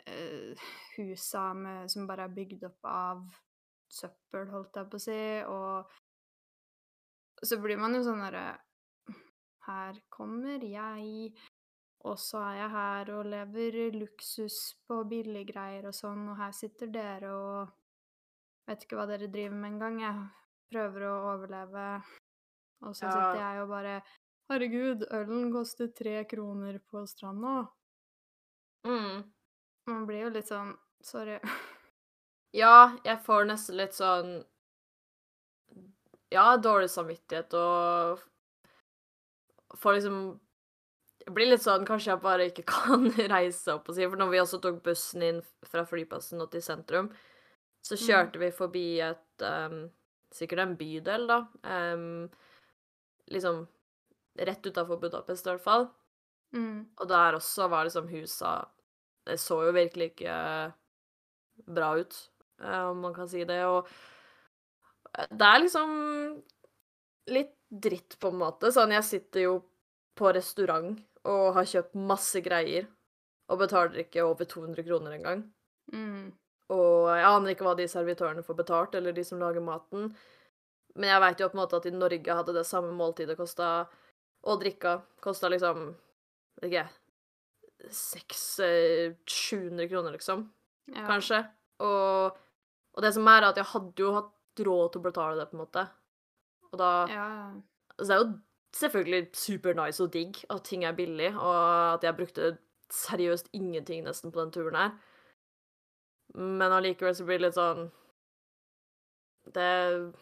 [0.08, 0.56] eh,
[0.98, 3.24] husa med, som bare er bygd opp av
[3.96, 5.92] søppel, holdt jeg på å si, og
[7.46, 8.46] så blir man jo sånn derre
[9.66, 11.34] Her kommer jeg,
[12.06, 16.92] og så er jeg her og lever luksus på billiggreier og sånn, og her sitter
[16.94, 17.74] dere og
[18.66, 20.22] Vet ikke hva dere driver med engang, jeg
[20.74, 21.84] prøver å overleve,
[22.82, 23.12] og så Ja.
[23.12, 24.00] sitter jeg og bare
[24.50, 27.68] Herregud, ølen koster tre kroner på stranda.
[28.86, 29.24] Mm.
[29.90, 31.40] Man blir jo litt sånn Sorry.
[32.56, 34.38] Ja, jeg får nesten litt sånn
[36.34, 38.24] Ja, dårlig samvittighet og
[39.82, 40.20] får liksom
[41.26, 44.32] Jeg blir litt sånn Kanskje jeg bare ikke kan reise opp og si For når
[44.32, 47.12] vi også tok bussen inn fra flyplassen og til sentrum,
[47.86, 49.86] så kjørte vi forbi et um,
[50.36, 51.38] Sikkert en bydel, da.
[51.64, 52.26] Um,
[53.32, 53.62] liksom
[54.36, 55.86] rett utafor Budapest, i hvert fall.
[56.52, 56.82] Mm.
[57.00, 58.58] Og der også var liksom husa
[59.26, 60.36] Det så jo virkelig ikke
[61.72, 62.18] bra ut,
[62.64, 63.62] om man kan si det.
[63.68, 63.88] Og
[65.18, 65.96] eh, det er liksom
[67.36, 68.72] litt dritt, på en måte.
[68.72, 69.56] Sånn, jeg sitter jo
[70.16, 72.86] på restaurant og har kjøpt masse greier
[73.52, 75.44] og betaler ikke over 200 kroner engang.
[75.94, 76.32] Mm.
[76.74, 80.10] Og jeg aner ikke hva de servitørene får betalt, eller de som lager maten.
[80.96, 83.90] Men jeg veit jo på en måte at i Norge hadde det samme måltidet kosta
[84.48, 85.90] Og drikka kosta liksom
[86.62, 86.86] Vet ikke
[87.92, 90.46] 600-700 kroner, liksom.
[90.88, 91.04] Ja.
[91.10, 91.42] Kanskje.
[91.84, 92.38] Og,
[92.96, 95.48] og det som er, er at jeg hadde jo hatt råd til å betale det,
[95.50, 95.88] på en måte.
[96.72, 97.30] Og da Ja.
[97.98, 98.40] Så det er jo
[98.76, 102.58] selvfølgelig super nice og digg at ting er billig, og at jeg brukte
[102.92, 104.92] seriøst ingenting nesten på den turen her.
[106.36, 107.92] Men allikevel så blir det litt sånn
[109.54, 110.14] Det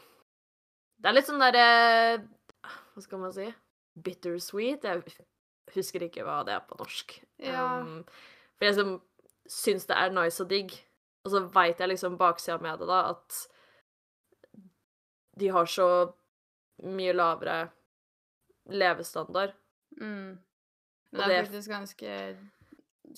[1.02, 2.22] Det er litt sånn derre
[2.94, 3.48] Hva skal man si?
[4.04, 4.84] Bittersweet?
[4.84, 5.02] Jeg
[5.74, 7.16] husker ikke hva det er på norsk.
[7.42, 7.82] Ja.
[7.82, 8.04] Um,
[8.58, 8.94] for jeg som
[9.50, 10.74] syns det er nice og digg,
[11.24, 13.38] og så veit jeg liksom baksida med det, da, at
[15.40, 15.88] de har så
[16.84, 17.58] mye lavere
[18.74, 19.56] levestandard.
[20.00, 20.36] Mm.
[21.14, 22.14] Det er faktisk ganske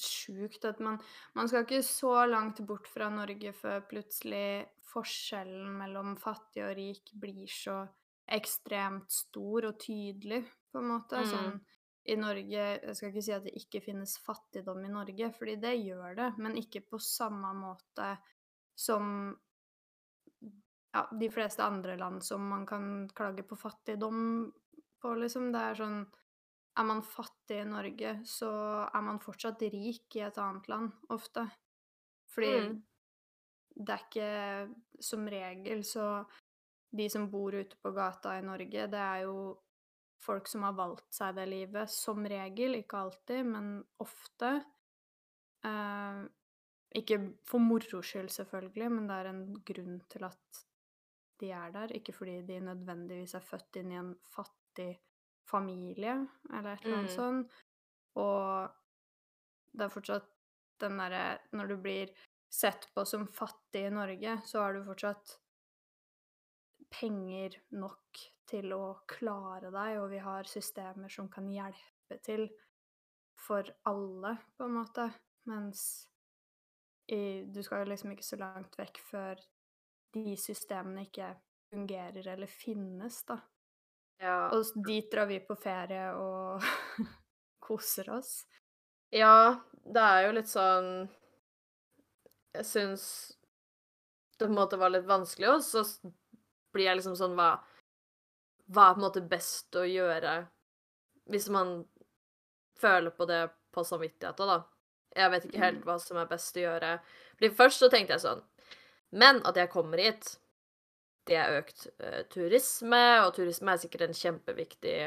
[0.01, 0.97] sjukt at man
[1.33, 7.13] Man skal ikke så langt bort fra Norge før plutselig forskjellen mellom fattig og rik
[7.19, 7.85] blir så
[8.25, 10.41] ekstremt stor og tydelig,
[10.71, 11.21] på en måte.
[11.21, 11.31] Mm.
[11.31, 11.59] Sånn
[12.05, 15.73] i Norge Jeg skal ikke si at det ikke finnes fattigdom i Norge, fordi det
[15.79, 18.11] gjør det, men ikke på samme måte
[18.77, 19.33] som
[20.95, 24.51] ja, de fleste andre land som man kan klage på fattigdom
[25.01, 25.51] på, liksom.
[25.53, 26.05] Det er sånn
[26.77, 28.49] Er man fattig i Norge, så
[28.83, 31.45] er man fortsatt rik i et annet land, ofte.
[32.27, 32.81] Fordi Mm.
[33.77, 36.25] det er ikke Som regel så
[36.95, 39.57] De som bor ute på gata i Norge, det er jo
[40.23, 42.75] folk som har valgt seg det livet, som regel.
[42.79, 44.51] Ikke alltid, men ofte.
[45.65, 46.21] Eh,
[46.95, 50.61] ikke for moro skyld, selvfølgelig, men det er en grunn til at
[51.41, 51.91] de er der.
[51.97, 54.93] Ikke fordi de nødvendigvis er født inn i en fattig
[55.49, 56.15] familie,
[56.53, 57.15] eller et eller annet Mm.
[57.15, 57.51] sånt.
[58.15, 58.71] Og
[59.75, 60.31] det er fortsatt
[60.79, 62.09] den derre Når du blir
[62.49, 65.37] sett på som fattig i Norge, så har du fortsatt
[66.95, 72.47] penger nok til å klare deg, og vi har systemer som kan hjelpe til
[73.45, 75.07] for alle, på en måte.
[75.49, 75.81] Mens
[77.11, 79.41] i, du skal jo liksom ikke så langt vekk før
[80.15, 81.33] de systemene ikke
[81.73, 83.39] fungerer eller finnes, da.
[84.21, 84.37] Ja.
[84.55, 86.63] Og dit drar vi på ferie og
[87.65, 88.45] koser oss.
[89.11, 90.87] ja, det er jo litt sånn
[92.55, 93.03] Jeg syns
[94.39, 95.99] det på en måte var litt vanskelig, og så s-
[96.75, 97.55] blir jeg liksom sånn Hva,
[98.69, 100.37] hva er på en måte best å gjøre
[101.31, 101.79] hvis man
[102.77, 104.59] føler på det på samvittigheten, da?
[105.15, 106.89] Jeg vet ikke helt hva som er best å gjøre.
[107.37, 108.43] Fordi først så tenkte jeg sånn
[109.15, 110.35] Men at jeg kommer hit,
[111.25, 114.97] det er økt uh, turisme, og turisme er sikkert en kjempeviktig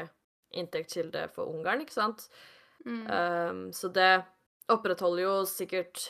[0.59, 2.25] inntektskilde for Ungarn, ikke sant?
[2.83, 3.03] Mm.
[3.05, 4.25] Um, så det
[4.71, 6.09] opprettholder jo sikkert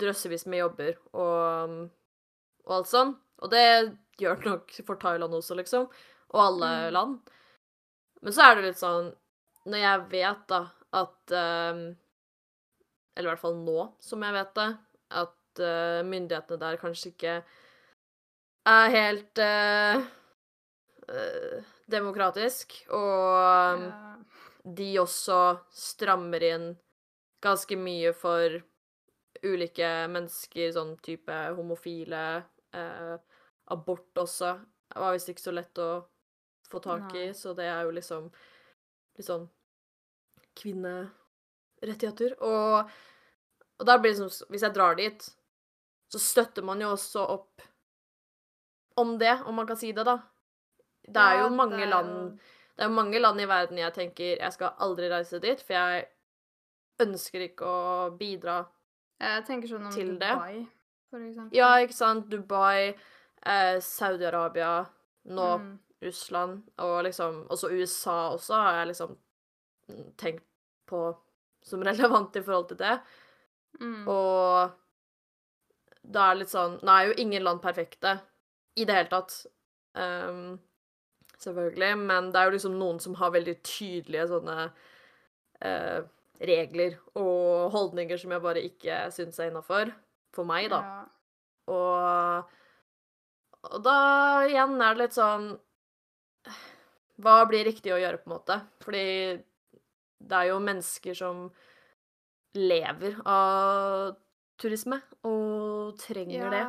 [0.00, 1.74] drøssevis med jobber og,
[2.66, 3.14] og alt sånn.
[3.40, 3.64] Og det
[4.20, 5.88] gjør nok for Thailand også, liksom.
[6.34, 6.92] Og alle Mm.
[6.94, 7.18] land.
[8.22, 9.14] Men så er det litt sånn
[9.66, 10.58] Når jeg vet da
[10.92, 11.80] at um,
[13.16, 14.68] Eller i hvert fall nå som jeg vet det,
[15.10, 17.34] at uh, myndighetene der kanskje ikke
[18.70, 20.00] er helt uh,
[21.10, 24.24] uh, demokratisk, og um,
[24.76, 25.40] de også
[25.74, 26.66] strammer inn
[27.42, 28.58] ganske mye for
[29.42, 32.44] ulike mennesker, sånn type homofile.
[32.76, 33.14] Eh,
[33.70, 34.54] abort også.
[34.90, 35.88] Det var visst ikke så lett å
[36.70, 37.34] få tak i, Nei.
[37.34, 38.28] så det er jo liksom
[39.18, 39.48] litt sånn
[40.60, 42.36] kvinnerettigheter.
[42.46, 42.90] Og,
[43.80, 45.26] og da blir det sånn Hvis jeg drar dit,
[46.10, 47.62] så støtter man jo også opp
[49.00, 50.18] om det, om man kan si det, da.
[51.06, 52.40] Det er Ja, jo mange det er land
[52.76, 56.04] Det er mange land i verden jeg tenker jeg skal aldri reise dit, for jeg
[57.00, 58.58] ønsker ikke å bidra
[59.22, 60.34] Jeg tenker sånn om Til det.
[60.34, 60.66] Dubai,
[61.10, 61.56] for eksempel.
[61.56, 62.28] Ja, ikke sant?
[62.30, 62.92] Dubai,
[63.46, 64.86] eh, Saudi-Arabia,
[65.30, 65.78] nå Mm.
[66.00, 69.16] Russland, og liksom Også USA også har jeg liksom
[70.16, 70.44] tenkt
[70.88, 71.16] på
[71.62, 73.00] som relevant i forhold til det.
[73.80, 74.08] Mm.
[74.08, 74.70] Og
[76.02, 78.16] da er det litt sånn Nå er jo ingen land perfekte
[78.76, 79.34] i det hele tatt.
[79.94, 80.60] Um,
[81.36, 81.98] selvfølgelig.
[81.98, 86.00] Men det er jo liksom noen som har veldig tydelige sånne uh,
[86.40, 89.92] regler og holdninger som jeg bare ikke syns er innafor.
[90.34, 90.80] For meg, da.
[90.80, 91.00] Ja.
[91.74, 92.56] Og,
[93.68, 93.96] og da
[94.48, 95.50] igjen er det litt sånn
[97.20, 98.56] Hva blir riktig å gjøre, på en måte?
[98.80, 99.04] Fordi
[100.20, 101.48] det er jo mennesker som
[102.56, 104.14] lever av
[104.60, 106.64] turisme, og trenger det.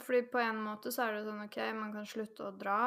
[0.00, 2.78] Fordi på en måte så er det sånn OK, man kan slutte å dra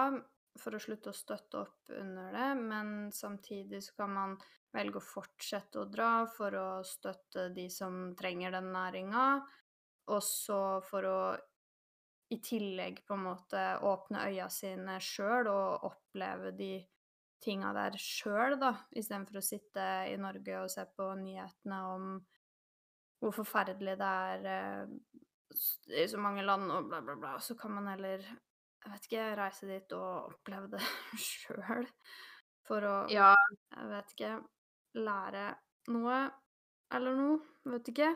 [0.58, 4.34] for å slutte å støtte opp under det, men samtidig så kan man
[4.73, 9.28] velge å fortsette å dra for å støtte de som trenger den næringa,
[10.12, 11.19] og så for å
[12.29, 16.71] i tillegg på en måte åpne øya sine sjøl og oppleve de
[17.43, 22.09] tinga der sjøl, da, istedenfor å sitte i Norge og se på nyhetene om
[23.21, 24.89] hvor forferdelig det er eh,
[26.01, 27.35] i så mange land og bla, bla, bla.
[27.41, 30.83] Så kan man heller, jeg vet ikke, reise dit og oppleve det
[31.29, 31.87] sjøl.
[32.67, 33.31] For å, Ja,
[33.71, 34.33] jeg vet ikke,
[34.99, 35.47] lære
[35.95, 36.19] noe
[36.93, 37.39] eller noe.
[37.67, 38.11] Vet ikke.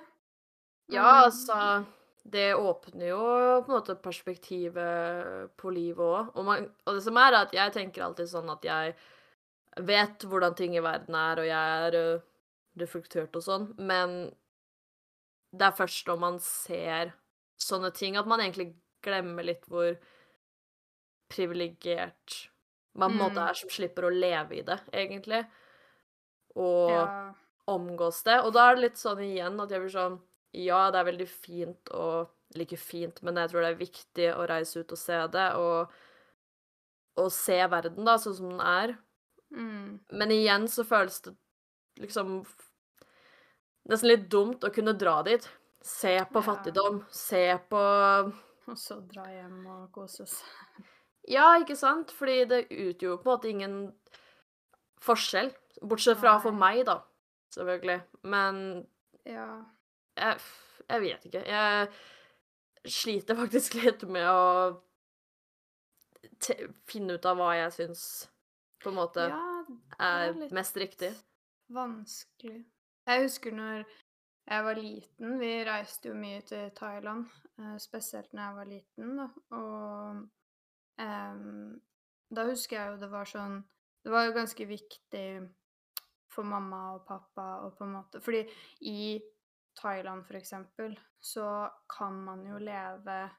[0.91, 1.56] ja, altså
[2.24, 3.22] Det åpner jo
[3.66, 6.36] på en måte perspektivet på livet òg.
[6.38, 6.52] Og,
[6.86, 8.94] og det som er, er at jeg tenker alltid sånn at jeg
[9.82, 12.20] vet hvordan ting i verden er, og jeg er ø,
[12.78, 14.30] reflektert og sånn, men
[15.52, 17.14] det er først når man ser
[17.60, 18.70] sånne ting, at man egentlig
[19.04, 19.96] glemmer litt hvor
[21.32, 22.50] privilegert
[22.94, 23.50] man på en måte Mm.
[23.50, 25.46] er som slipper å leve i det, egentlig.
[26.56, 27.34] Og Ja.
[27.68, 28.40] omgås det.
[28.44, 30.20] Og da er det litt sånn igjen at jeg blir sånn
[30.54, 34.26] Ja, det er veldig fint og Eller ikke fint, men jeg tror det er viktig
[34.36, 35.94] å reise ut og se det, og,
[37.16, 38.92] og se verden, da, sånn som den er.
[39.56, 40.02] Mm.
[40.12, 41.32] Men igjen så føles det
[42.04, 42.42] liksom
[43.90, 45.48] Nesten litt dumt å kunne dra dit.
[45.82, 46.46] Se på Ja.
[46.52, 47.00] fattigdom.
[47.10, 47.80] Se på
[48.68, 50.46] Og så dra hjem og kose seg.
[51.32, 52.12] Ja, ikke sant?
[52.12, 53.76] Fordi det utgjorde på en måte ingen
[55.02, 55.52] forskjell.
[55.82, 57.00] Bortsett fra for meg, da.
[57.56, 58.02] Selvfølgelig.
[58.24, 58.88] Men
[59.26, 59.64] Ja.
[60.22, 60.38] Jeg,
[60.88, 61.44] jeg vet ikke.
[61.48, 64.46] Jeg sliter faktisk litt med å
[66.90, 68.06] finne ut av hva jeg syns
[68.82, 69.42] på en måte ja,
[69.98, 71.12] er, er mest riktig.
[71.72, 72.64] Vanskelig.
[73.08, 73.84] Jeg husker når
[74.52, 77.28] jeg var liten Vi reiste jo mye til Thailand,
[77.60, 79.28] eh, spesielt når jeg var liten, da.
[79.58, 80.24] Og
[80.98, 81.82] um,
[82.32, 83.62] da husker jeg jo det var sånn
[84.04, 85.26] Det var jo ganske viktig
[86.32, 88.46] for mamma og pappa og på en måte Fordi
[88.88, 89.20] i
[89.78, 93.30] Thailand, eksempel, så kan man jo leve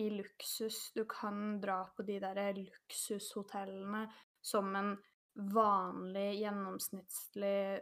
[0.00, 0.92] i luksus.
[0.94, 4.06] Du kan dra på de der luksushotellene
[4.40, 4.94] som en
[5.34, 7.80] vanlig, gjennomsnittlig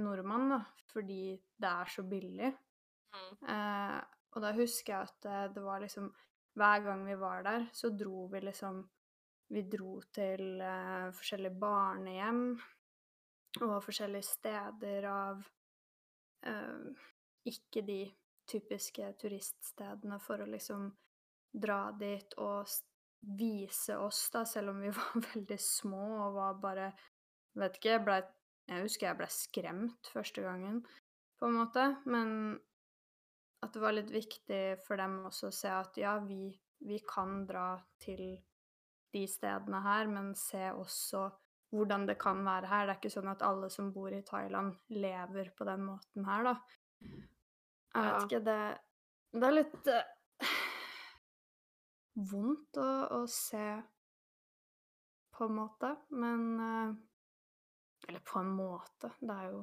[0.00, 0.60] nordmann, da,
[0.92, 2.50] fordi det er så billig.
[3.10, 3.36] Mm.
[3.54, 6.12] Eh, og da husker jeg at det, det var liksom
[6.58, 8.82] Hver gang vi var der, så dro vi liksom
[9.50, 12.44] Vi dro til eh, forskjellige barnehjem
[13.66, 15.59] og forskjellige steder av eh,
[17.50, 18.02] Ikke de
[18.50, 20.88] typiske turiststedene for å liksom
[21.50, 22.68] dra dit og
[23.20, 26.90] vise oss, da, selv om vi var veldig små og var bare
[27.58, 28.16] Vet ikke, jeg ble
[28.70, 30.76] Jeg husker jeg ble skremt første gangen,
[31.40, 32.28] på en måte, men
[33.64, 36.52] at det var litt viktig for dem også å se at ja, vi,
[36.86, 38.38] vi kan dra til
[39.10, 41.24] de stedene her, men se også
[41.70, 42.86] hvordan det kan være her.
[42.86, 46.42] Det er ikke sånn at alle som bor i Thailand, lever på den måten her,
[46.50, 46.54] da.
[47.00, 48.18] Jeg vet Ja.
[48.24, 48.60] ikke, det,
[49.34, 50.50] det er litt uh,
[52.30, 53.66] vondt å, å se,
[55.36, 56.90] på en måte, men uh,
[58.08, 59.60] Eller på en måte, det er jo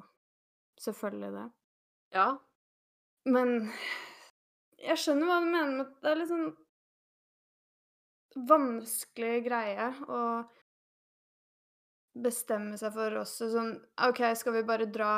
[0.80, 1.46] selvfølgelig det.
[2.14, 2.28] Ja.
[3.28, 3.72] Men
[4.78, 6.48] jeg skjønner hva du mener med at det er litt sånn
[8.48, 10.20] vanskelig greie å
[12.22, 13.74] bestemme seg for også sånn
[14.08, 15.12] OK, skal vi bare dra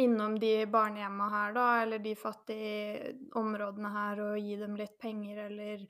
[0.00, 5.46] innom de barnehjemma her, da, eller de fattige områdene her, og gi dem litt penger,
[5.46, 5.84] eller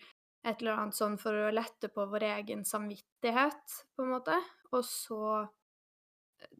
[0.46, 4.36] et eller annet sånn for å lette på vår egen samvittighet, på en måte.
[4.74, 5.46] Og så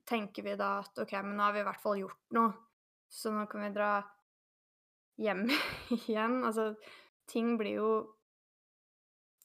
[0.08, 2.54] tenker vi da at OK, men nå har vi i hvert fall gjort noe,
[3.12, 3.90] så nå kan vi dra
[5.22, 5.46] hjem
[6.00, 6.40] igjen.
[6.46, 6.72] Altså,
[7.30, 7.90] ting blir jo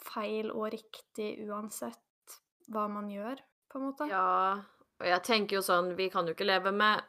[0.02, 2.40] feil og riktig uansett
[2.72, 4.08] hva man gjør, på en måte.
[4.12, 4.60] Ja,
[5.02, 7.02] og jeg tenker jo sånn Vi kan jo ikke leve med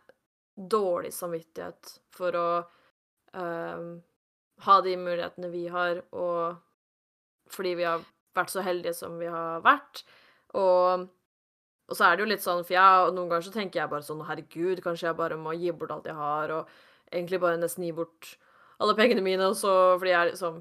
[0.52, 2.48] dårlig samvittighet for å
[3.32, 3.86] um,
[4.62, 6.60] ha de mulighetene vi har, og
[7.52, 8.04] fordi vi har
[8.36, 10.04] vært så heldige som vi har vært.
[10.56, 11.06] Og,
[11.88, 14.04] og så er det jo litt sånn For jeg, noen ganger så tenker jeg bare
[14.04, 17.86] sånn Herregud, kanskje jeg bare må gi bort alt jeg har, og egentlig bare nesten
[17.86, 18.34] gi bort
[18.82, 20.60] alle pengene mine, og så Fordi jeg liksom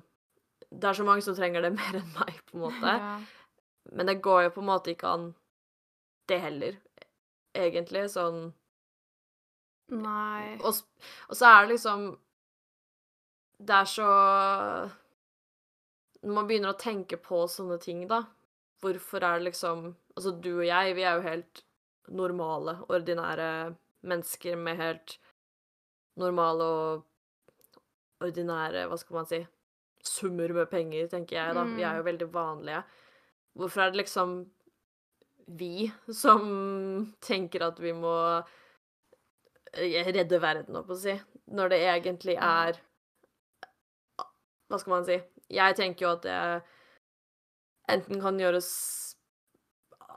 [0.71, 2.95] Det er så mange som trenger det mer enn meg, på en måte.
[2.95, 3.13] Ja.
[3.91, 5.31] Men det går jo på en måte ikke an,
[6.31, 6.79] det heller,
[7.57, 8.07] egentlig.
[8.13, 8.49] Sånn
[9.91, 10.55] Nei.
[10.63, 10.77] Og,
[11.27, 12.03] og så er det liksom
[13.59, 14.05] Det er så
[16.21, 18.23] Når man begynner å tenke på sånne ting, da
[18.81, 21.63] Hvorfor er det liksom Altså, du og jeg, vi er jo helt
[22.11, 23.47] normale, ordinære
[24.07, 25.17] mennesker med helt
[26.19, 29.41] normale og ordinære Hva skal man si
[30.07, 31.61] Summer med penger, tenker jeg, da.
[31.77, 32.79] Vi er jo veldig vanlige.
[33.53, 34.31] Hvorfor er det liksom
[35.57, 38.15] vi som tenker at vi må
[39.73, 41.15] eh, redde verden, holdt på å si,
[41.51, 42.79] når det egentlig er
[44.71, 45.17] Hva skal man si?
[45.51, 46.37] Jeg tenker jo at det
[47.91, 48.69] enten kan gjøres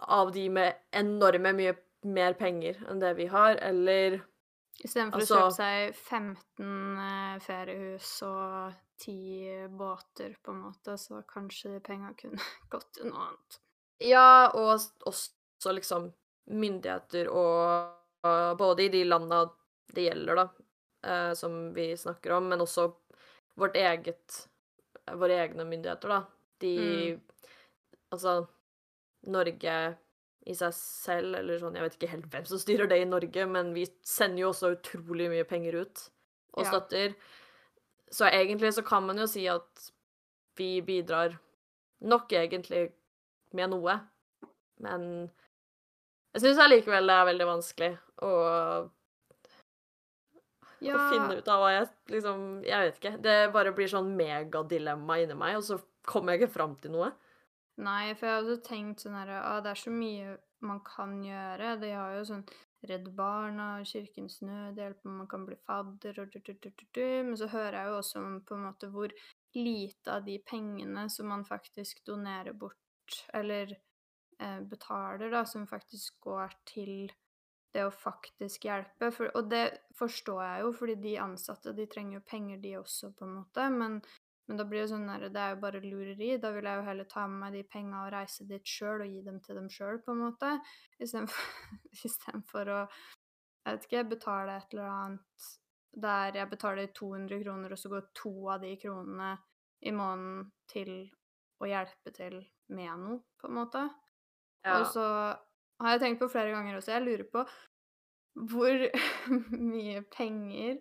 [0.05, 1.75] av de med enorme mye
[2.05, 4.21] mer penger enn det vi har, eller
[4.83, 11.23] Istedenfor Altså- å kjøpe seg 15 eh, feriehus og 10 båter, på en måte, så
[11.31, 13.61] kanskje penga kunne gått til noe annet.
[14.03, 16.09] Ja, og også liksom
[16.51, 17.95] myndigheter og,
[18.27, 19.45] og både i de landa
[19.95, 20.47] det gjelder, da,
[21.07, 22.91] eh, som vi snakker om, men også
[23.61, 24.49] vårt eget
[25.05, 26.23] Våre egne myndigheter, da.
[26.65, 27.21] De
[28.15, 28.47] Altså,
[29.29, 29.75] Norge
[30.47, 33.47] i seg selv, eller sånn Jeg vet ikke helt hvem som styrer det i Norge,
[33.47, 36.05] men vi sender jo også utrolig mye penger ut
[36.55, 37.13] og Ja.
[38.15, 39.91] Så egentlig så kan man jo si at
[40.57, 41.39] vi bidrar
[42.01, 42.93] nok egentlig
[43.57, 43.97] med noe,
[44.85, 45.09] men
[46.35, 47.91] jeg syns allikevel det er veldig vanskelig
[48.27, 48.31] å,
[50.83, 51.87] å finne ut av hva jeg
[52.17, 53.13] liksom Jeg vet ikke.
[53.23, 57.13] Det bare blir sånn megadilemma inni meg, og så kommer jeg ikke fram til noe.
[57.85, 61.75] Nei, for jeg hadde tenkt sånn her Å, Det er så mye man kan gjøre.
[61.83, 62.45] De har jo sånn
[62.85, 67.07] Redd Barna, Kirkens Nødhjelp, man kan bli fadder og du-du-du-du-du.
[67.31, 69.15] Men så hører jeg jo også om på en måte hvor
[69.57, 72.79] lite av de pengene som man faktisk donerer bort,
[73.35, 77.13] eller eh, betaler, da, som faktisk går til
[77.75, 79.11] det å faktisk hjelpe.
[79.15, 79.65] For, og det
[79.99, 83.71] forstår jeg jo, fordi de ansatte de trenger jo penger, de også, på en måte.
[83.75, 83.99] Men
[84.45, 86.35] men da blir det sånn der, det er jo bare lureri.
[86.37, 89.09] Da vil jeg jo heller ta med meg de penga og reise dit sjøl og
[89.09, 90.51] gi dem til dem sjøl, på en måte.
[91.01, 92.81] Istedenfor å
[93.65, 95.47] jeg vet ikke, betale et eller annet
[96.05, 99.31] der jeg betaler 200 kroner, og så går to av de kronene
[99.89, 100.91] i måneden til
[101.63, 102.43] å hjelpe til
[102.73, 103.85] med noe, på en måte.
[104.65, 105.07] Og så
[105.83, 107.45] har jeg tenkt på flere ganger også, jeg lurer på
[108.51, 108.87] hvor
[109.75, 110.79] mye penger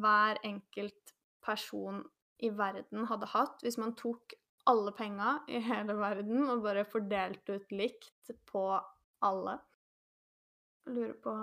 [0.00, 1.14] hver enkelt
[1.44, 2.02] person
[2.40, 4.34] i verden hadde hatt hvis man tok
[4.70, 8.64] alle penga i hele verden og bare fordelte ut likt på
[9.26, 9.58] alle.
[10.86, 11.36] Jeg lurer på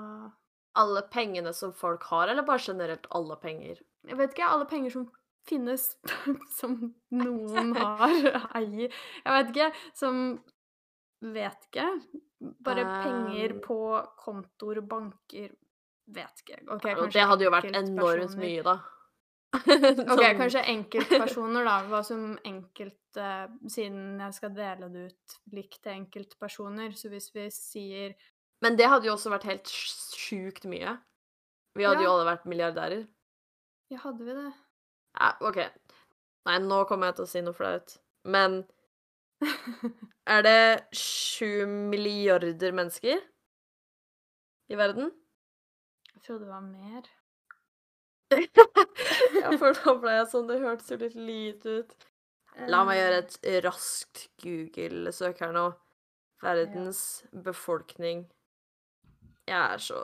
[0.77, 3.79] Alle pengene som folk har, eller bare generelt alle penger?
[4.05, 5.07] Jeg vet ikke, alle penger som
[5.49, 5.85] finnes,
[6.59, 6.77] som
[7.11, 8.17] noen har,
[8.59, 10.21] eier Jeg vet ikke, som
[11.21, 11.85] Vet ikke.
[12.61, 13.61] Bare penger Um.
[13.63, 13.77] på
[14.21, 15.55] kontoer, banker
[16.13, 16.59] Vet ikke.
[16.71, 18.75] Ok, Og det hadde jo vært enormt mye, da.
[19.57, 21.77] Ok, kanskje enkeltpersoner, da.
[21.89, 27.31] Hva som enkelt uh, Siden jeg skal dele det ut likt til enkeltpersoner, så hvis
[27.35, 28.13] vi sier
[28.63, 30.93] Men det hadde jo også vært helt sj- sjukt mye.
[31.77, 32.07] Vi hadde Ja.
[32.07, 33.03] jo alle vært milliardærer.
[33.89, 34.47] Ja, hadde vi det?
[35.17, 35.59] Ja, OK.
[36.47, 37.97] Nei, nå kommer jeg til å si noe flaut.
[38.27, 38.61] Men
[40.33, 40.59] er det
[40.95, 43.21] sju milliarder mennesker
[44.67, 45.11] i verden?
[46.13, 47.09] Jeg trodde det var mer.
[49.41, 51.93] ja, for da ble jeg sånn Det hørtes jo litt lite ut.
[52.67, 55.67] La meg gjøre et raskt Google-søk her nå.
[56.43, 57.01] Verdens
[57.45, 58.25] befolkning.
[59.47, 60.01] Jeg er så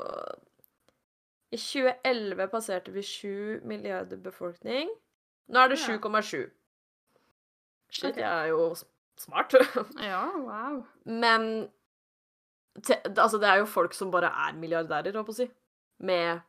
[1.54, 4.90] I 2011 passerte vi 7 milliarder befolkning.
[5.54, 6.48] Nå er det 7,7.
[7.94, 8.22] Shit, okay.
[8.24, 8.74] jeg er jo
[9.22, 9.54] smart.
[10.02, 10.80] Ja, wow.
[11.06, 11.70] Men
[12.82, 15.48] te, Altså, det er jo folk som bare er milliardærer, holdt på å si.
[16.02, 16.42] Med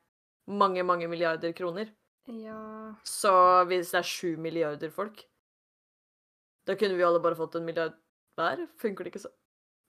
[0.49, 1.93] mange, mange milliarder kroner.
[2.25, 3.31] Ja Så
[3.69, 5.27] hvis det er 7 milliarder folk,
[6.65, 7.93] da kunne vi alle bare fått en milliard
[8.39, 8.65] hver.
[8.81, 9.35] Funker det ikke så?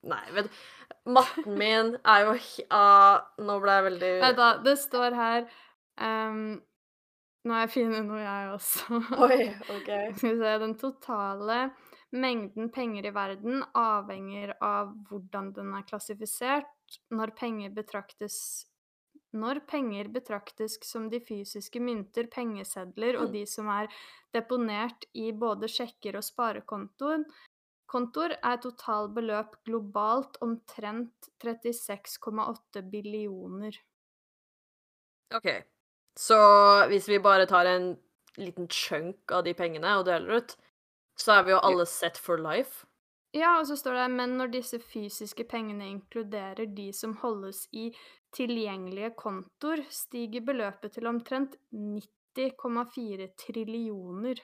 [0.06, 2.36] Nei, vet du Matten min er jo
[2.74, 4.50] ah, Nå ble jeg veldig Nei da.
[4.66, 5.48] Det står her
[6.02, 6.56] um,
[7.46, 9.02] Nå har jeg funnet noe, jeg også.
[9.28, 9.42] Oi,
[9.76, 9.92] OK.
[10.18, 11.60] Skal vi se Den totale
[12.16, 16.72] mengden penger i verden avhenger av hvordan den er klassifisert.
[17.14, 18.38] Når penger betraktes
[19.36, 23.90] når penger betraktes som de fysiske mynter, pengesedler og de som er
[24.34, 27.26] deponert i både sjekker og sparekontoer,
[27.92, 33.78] kontoer, er totalbeløp globalt omtrent 36,8 billioner.
[35.36, 35.50] OK.
[36.16, 36.40] Så
[36.88, 37.96] hvis vi bare tar en
[38.38, 40.56] liten chunk av de pengene og deler ut,
[41.20, 42.86] så er vi jo alle set for life.
[43.36, 47.90] Ja, og så står det men når disse fysiske pengene inkluderer de som holdes i
[48.36, 54.40] tilgjengelige kontoer, stiger beløpet til omtrent 90,4 trillioner.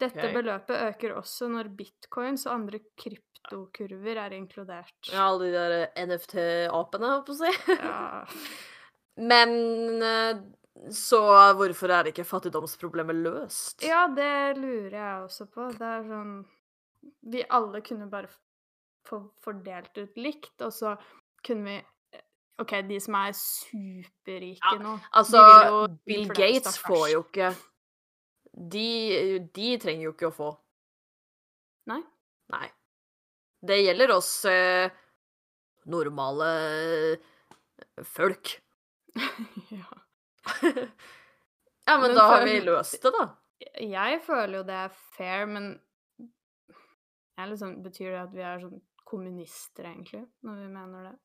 [0.00, 0.34] Dette okay.
[0.34, 4.96] beløpet øker også når bitcoins og andre kryptokurver er inkludert.
[5.10, 7.52] Ja, alle de der NFT-apene, holdt på å si.
[7.76, 8.24] Ja.
[9.30, 9.50] Men
[10.06, 10.40] eh,
[10.94, 11.20] så
[11.58, 13.84] hvorfor er ikke fattigdomsproblemet løst?
[13.84, 15.68] ja, det lurer jeg også på.
[15.76, 16.36] Det er sånn
[17.32, 18.30] Vi alle kunne bare
[19.08, 20.94] få fordelt ut likt, og så
[21.44, 21.78] kunne vi
[22.60, 25.40] OK, de som er superrike Ja, nå Altså,
[26.04, 27.54] Bill Gates får jo ikke
[28.60, 30.50] de, de trenger jo ikke å få.
[31.90, 32.00] Nei.
[32.52, 32.66] Nei.
[33.60, 34.92] Det gjelder oss eh,
[35.90, 36.50] normale
[38.08, 38.52] folk.
[39.72, 39.88] ja.
[40.64, 43.26] ja, men, Men da har vi løst det, da.
[43.80, 45.72] Jeg føler jo det er fair, men
[46.20, 48.80] jeg liksom, betyr det at vi er sånn
[49.10, 51.16] kommunister, egentlig, når vi mener det?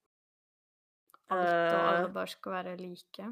[1.36, 1.88] Alt og Eh.
[1.90, 3.28] alle bare skal være like?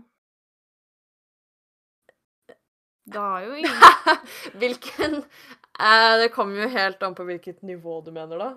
[3.03, 3.81] Da har jo ingen
[4.53, 5.15] Hvilken
[5.79, 8.53] eh, Det kommer jo helt an på hvilket nivå du mener, da.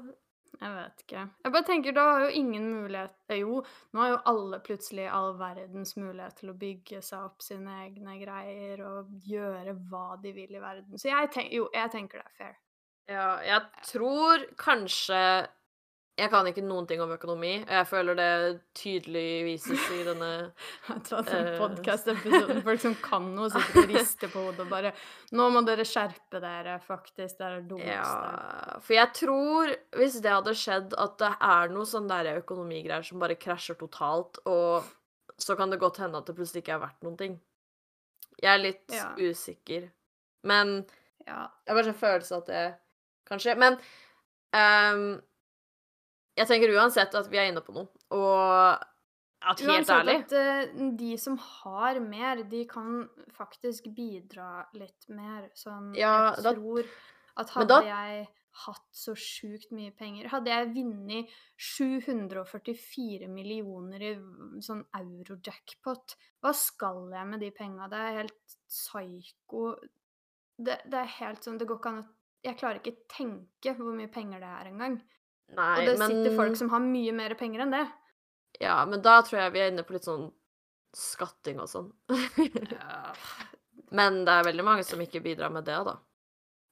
[0.56, 1.22] Jeg vet ikke.
[1.44, 3.58] Jeg bare tenker, da har jo ingen mulighet eh, Jo,
[3.92, 8.16] nå har jo alle plutselig all verdens mulighet til å bygge seg opp sine egne
[8.22, 10.96] greier og gjøre hva de vil i verden.
[10.96, 12.56] Så jeg, tenker, jo, jeg tenker det er fair.
[13.06, 15.20] Ja, jeg tror kanskje
[16.16, 18.28] Jeg kan ikke noen ting om økonomi, og jeg føler det
[18.78, 20.28] tydelig vises i denne
[20.88, 21.58] Jeg tror den Eh.
[21.60, 24.92] podcast-episoden Folk som kan noe, sitter og rister på hodet og bare
[25.36, 27.36] Nå må dere skjerpe dere, faktisk.
[27.36, 27.90] Det er det dummeste.
[27.92, 33.04] Ja, for jeg tror hvis det hadde skjedd at det er noe sånn der økonomigreier
[33.04, 34.88] som bare krasjer totalt, og
[35.36, 37.36] så kan det godt hende at det plutselig ikke er verdt noen ting.
[38.40, 39.12] Jeg er litt Ja.
[39.20, 39.90] usikker.
[40.48, 40.86] Men
[41.26, 41.48] Ja.
[41.66, 42.66] jeg har bare en følelse at det
[43.28, 43.56] kan skje.
[43.58, 43.76] Men
[44.54, 45.20] ehm,
[46.36, 48.84] jeg tenker uansett at vi er inne på noe, og
[49.46, 53.04] at helt Uansett ærlig at uh, de som har mer, de kan
[53.36, 55.50] faktisk bidra litt mer.
[55.54, 56.84] Sånn Ja, Jeg da- tror
[57.36, 61.28] at hadde da- jeg hatt så sjukt mye penger Hadde jeg vunnet
[61.58, 64.12] 744 millioner i
[64.64, 67.88] sånn euro-jackpot, hva skal jeg med de penga?
[67.92, 69.76] Det er helt psyko
[70.58, 72.06] det, det er helt sånn Det går ikke an å
[72.46, 75.00] Jeg klarer ikke tenke hvor mye penger det er engang.
[75.54, 77.84] Nei, Og det men sitter folk som har mye mer penger enn det.
[78.60, 80.30] Ja, men da tror jeg vi er inne på litt sånn
[80.96, 81.92] skatting og sånn.
[82.72, 83.12] Ja,
[83.94, 85.92] Men det er veldig mange som ikke bidrar med det, da.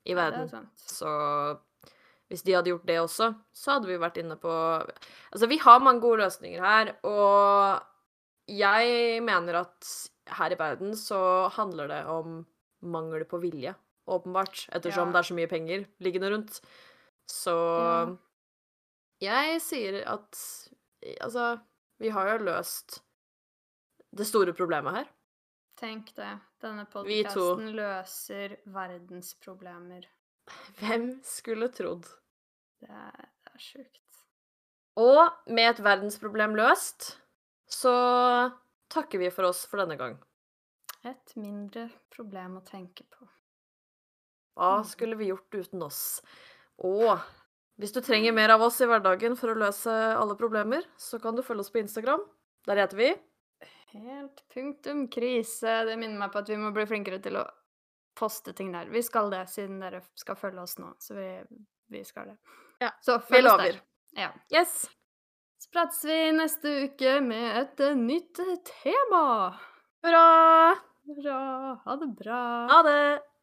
[0.08, 0.48] I er verden.
[0.50, 1.10] Ja, Så
[2.28, 5.78] hvis de hadde gjort det også, så hadde vi vært inne på Altså, vi har
[5.84, 7.84] mange gode løsninger her, og
[8.50, 9.92] jeg mener at
[10.40, 12.42] her i verden så handler det om
[12.82, 13.74] mangel på vilje,
[14.10, 15.12] åpenbart, ettersom Ja.
[15.12, 16.60] det er så mye penger liggende rundt.
[17.30, 17.54] Så
[19.24, 20.38] jeg sier at
[21.20, 21.58] Altså,
[22.00, 23.02] vi har jo løst
[24.16, 25.08] det store problemet her.
[25.76, 26.30] Tenk det.
[26.62, 30.06] Denne podkasten løser verdensproblemer.
[30.80, 32.06] Hvem skulle trodd?
[32.80, 34.00] Det er, det er sjukt.
[34.96, 35.20] Og
[35.52, 37.18] med et verdensproblem løst,
[37.68, 37.92] så
[38.94, 40.16] takker vi for oss for denne gang.
[41.04, 43.28] Et mindre problem å tenke på.
[44.56, 44.84] Hva Mm.
[44.88, 46.22] skulle vi gjort uten oss?
[46.78, 47.18] Og
[47.80, 51.34] hvis du trenger mer av oss i hverdagen for å løse alle problemer, så kan
[51.34, 52.22] du følge oss på Instagram.
[52.68, 53.14] Der heter vi
[53.94, 55.84] Helt punktum krise.
[55.86, 57.44] Det minner meg på at vi må bli flinkere til å
[58.18, 58.88] poste ting der.
[58.90, 60.92] Vi skal det, siden dere skal følge oss nå.
[61.02, 61.28] Så vi,
[61.94, 62.36] vi skal det.
[62.82, 63.78] Ja, Så Vi følg oss der.
[64.18, 64.30] Ja.
[64.54, 64.74] Yes!
[65.62, 69.54] Så prates vi neste uke med et eh, nytt eh, tema.
[70.04, 70.74] Hurra!
[71.04, 71.38] Bra.
[71.84, 72.42] Ha det bra.
[72.70, 73.33] Ha det!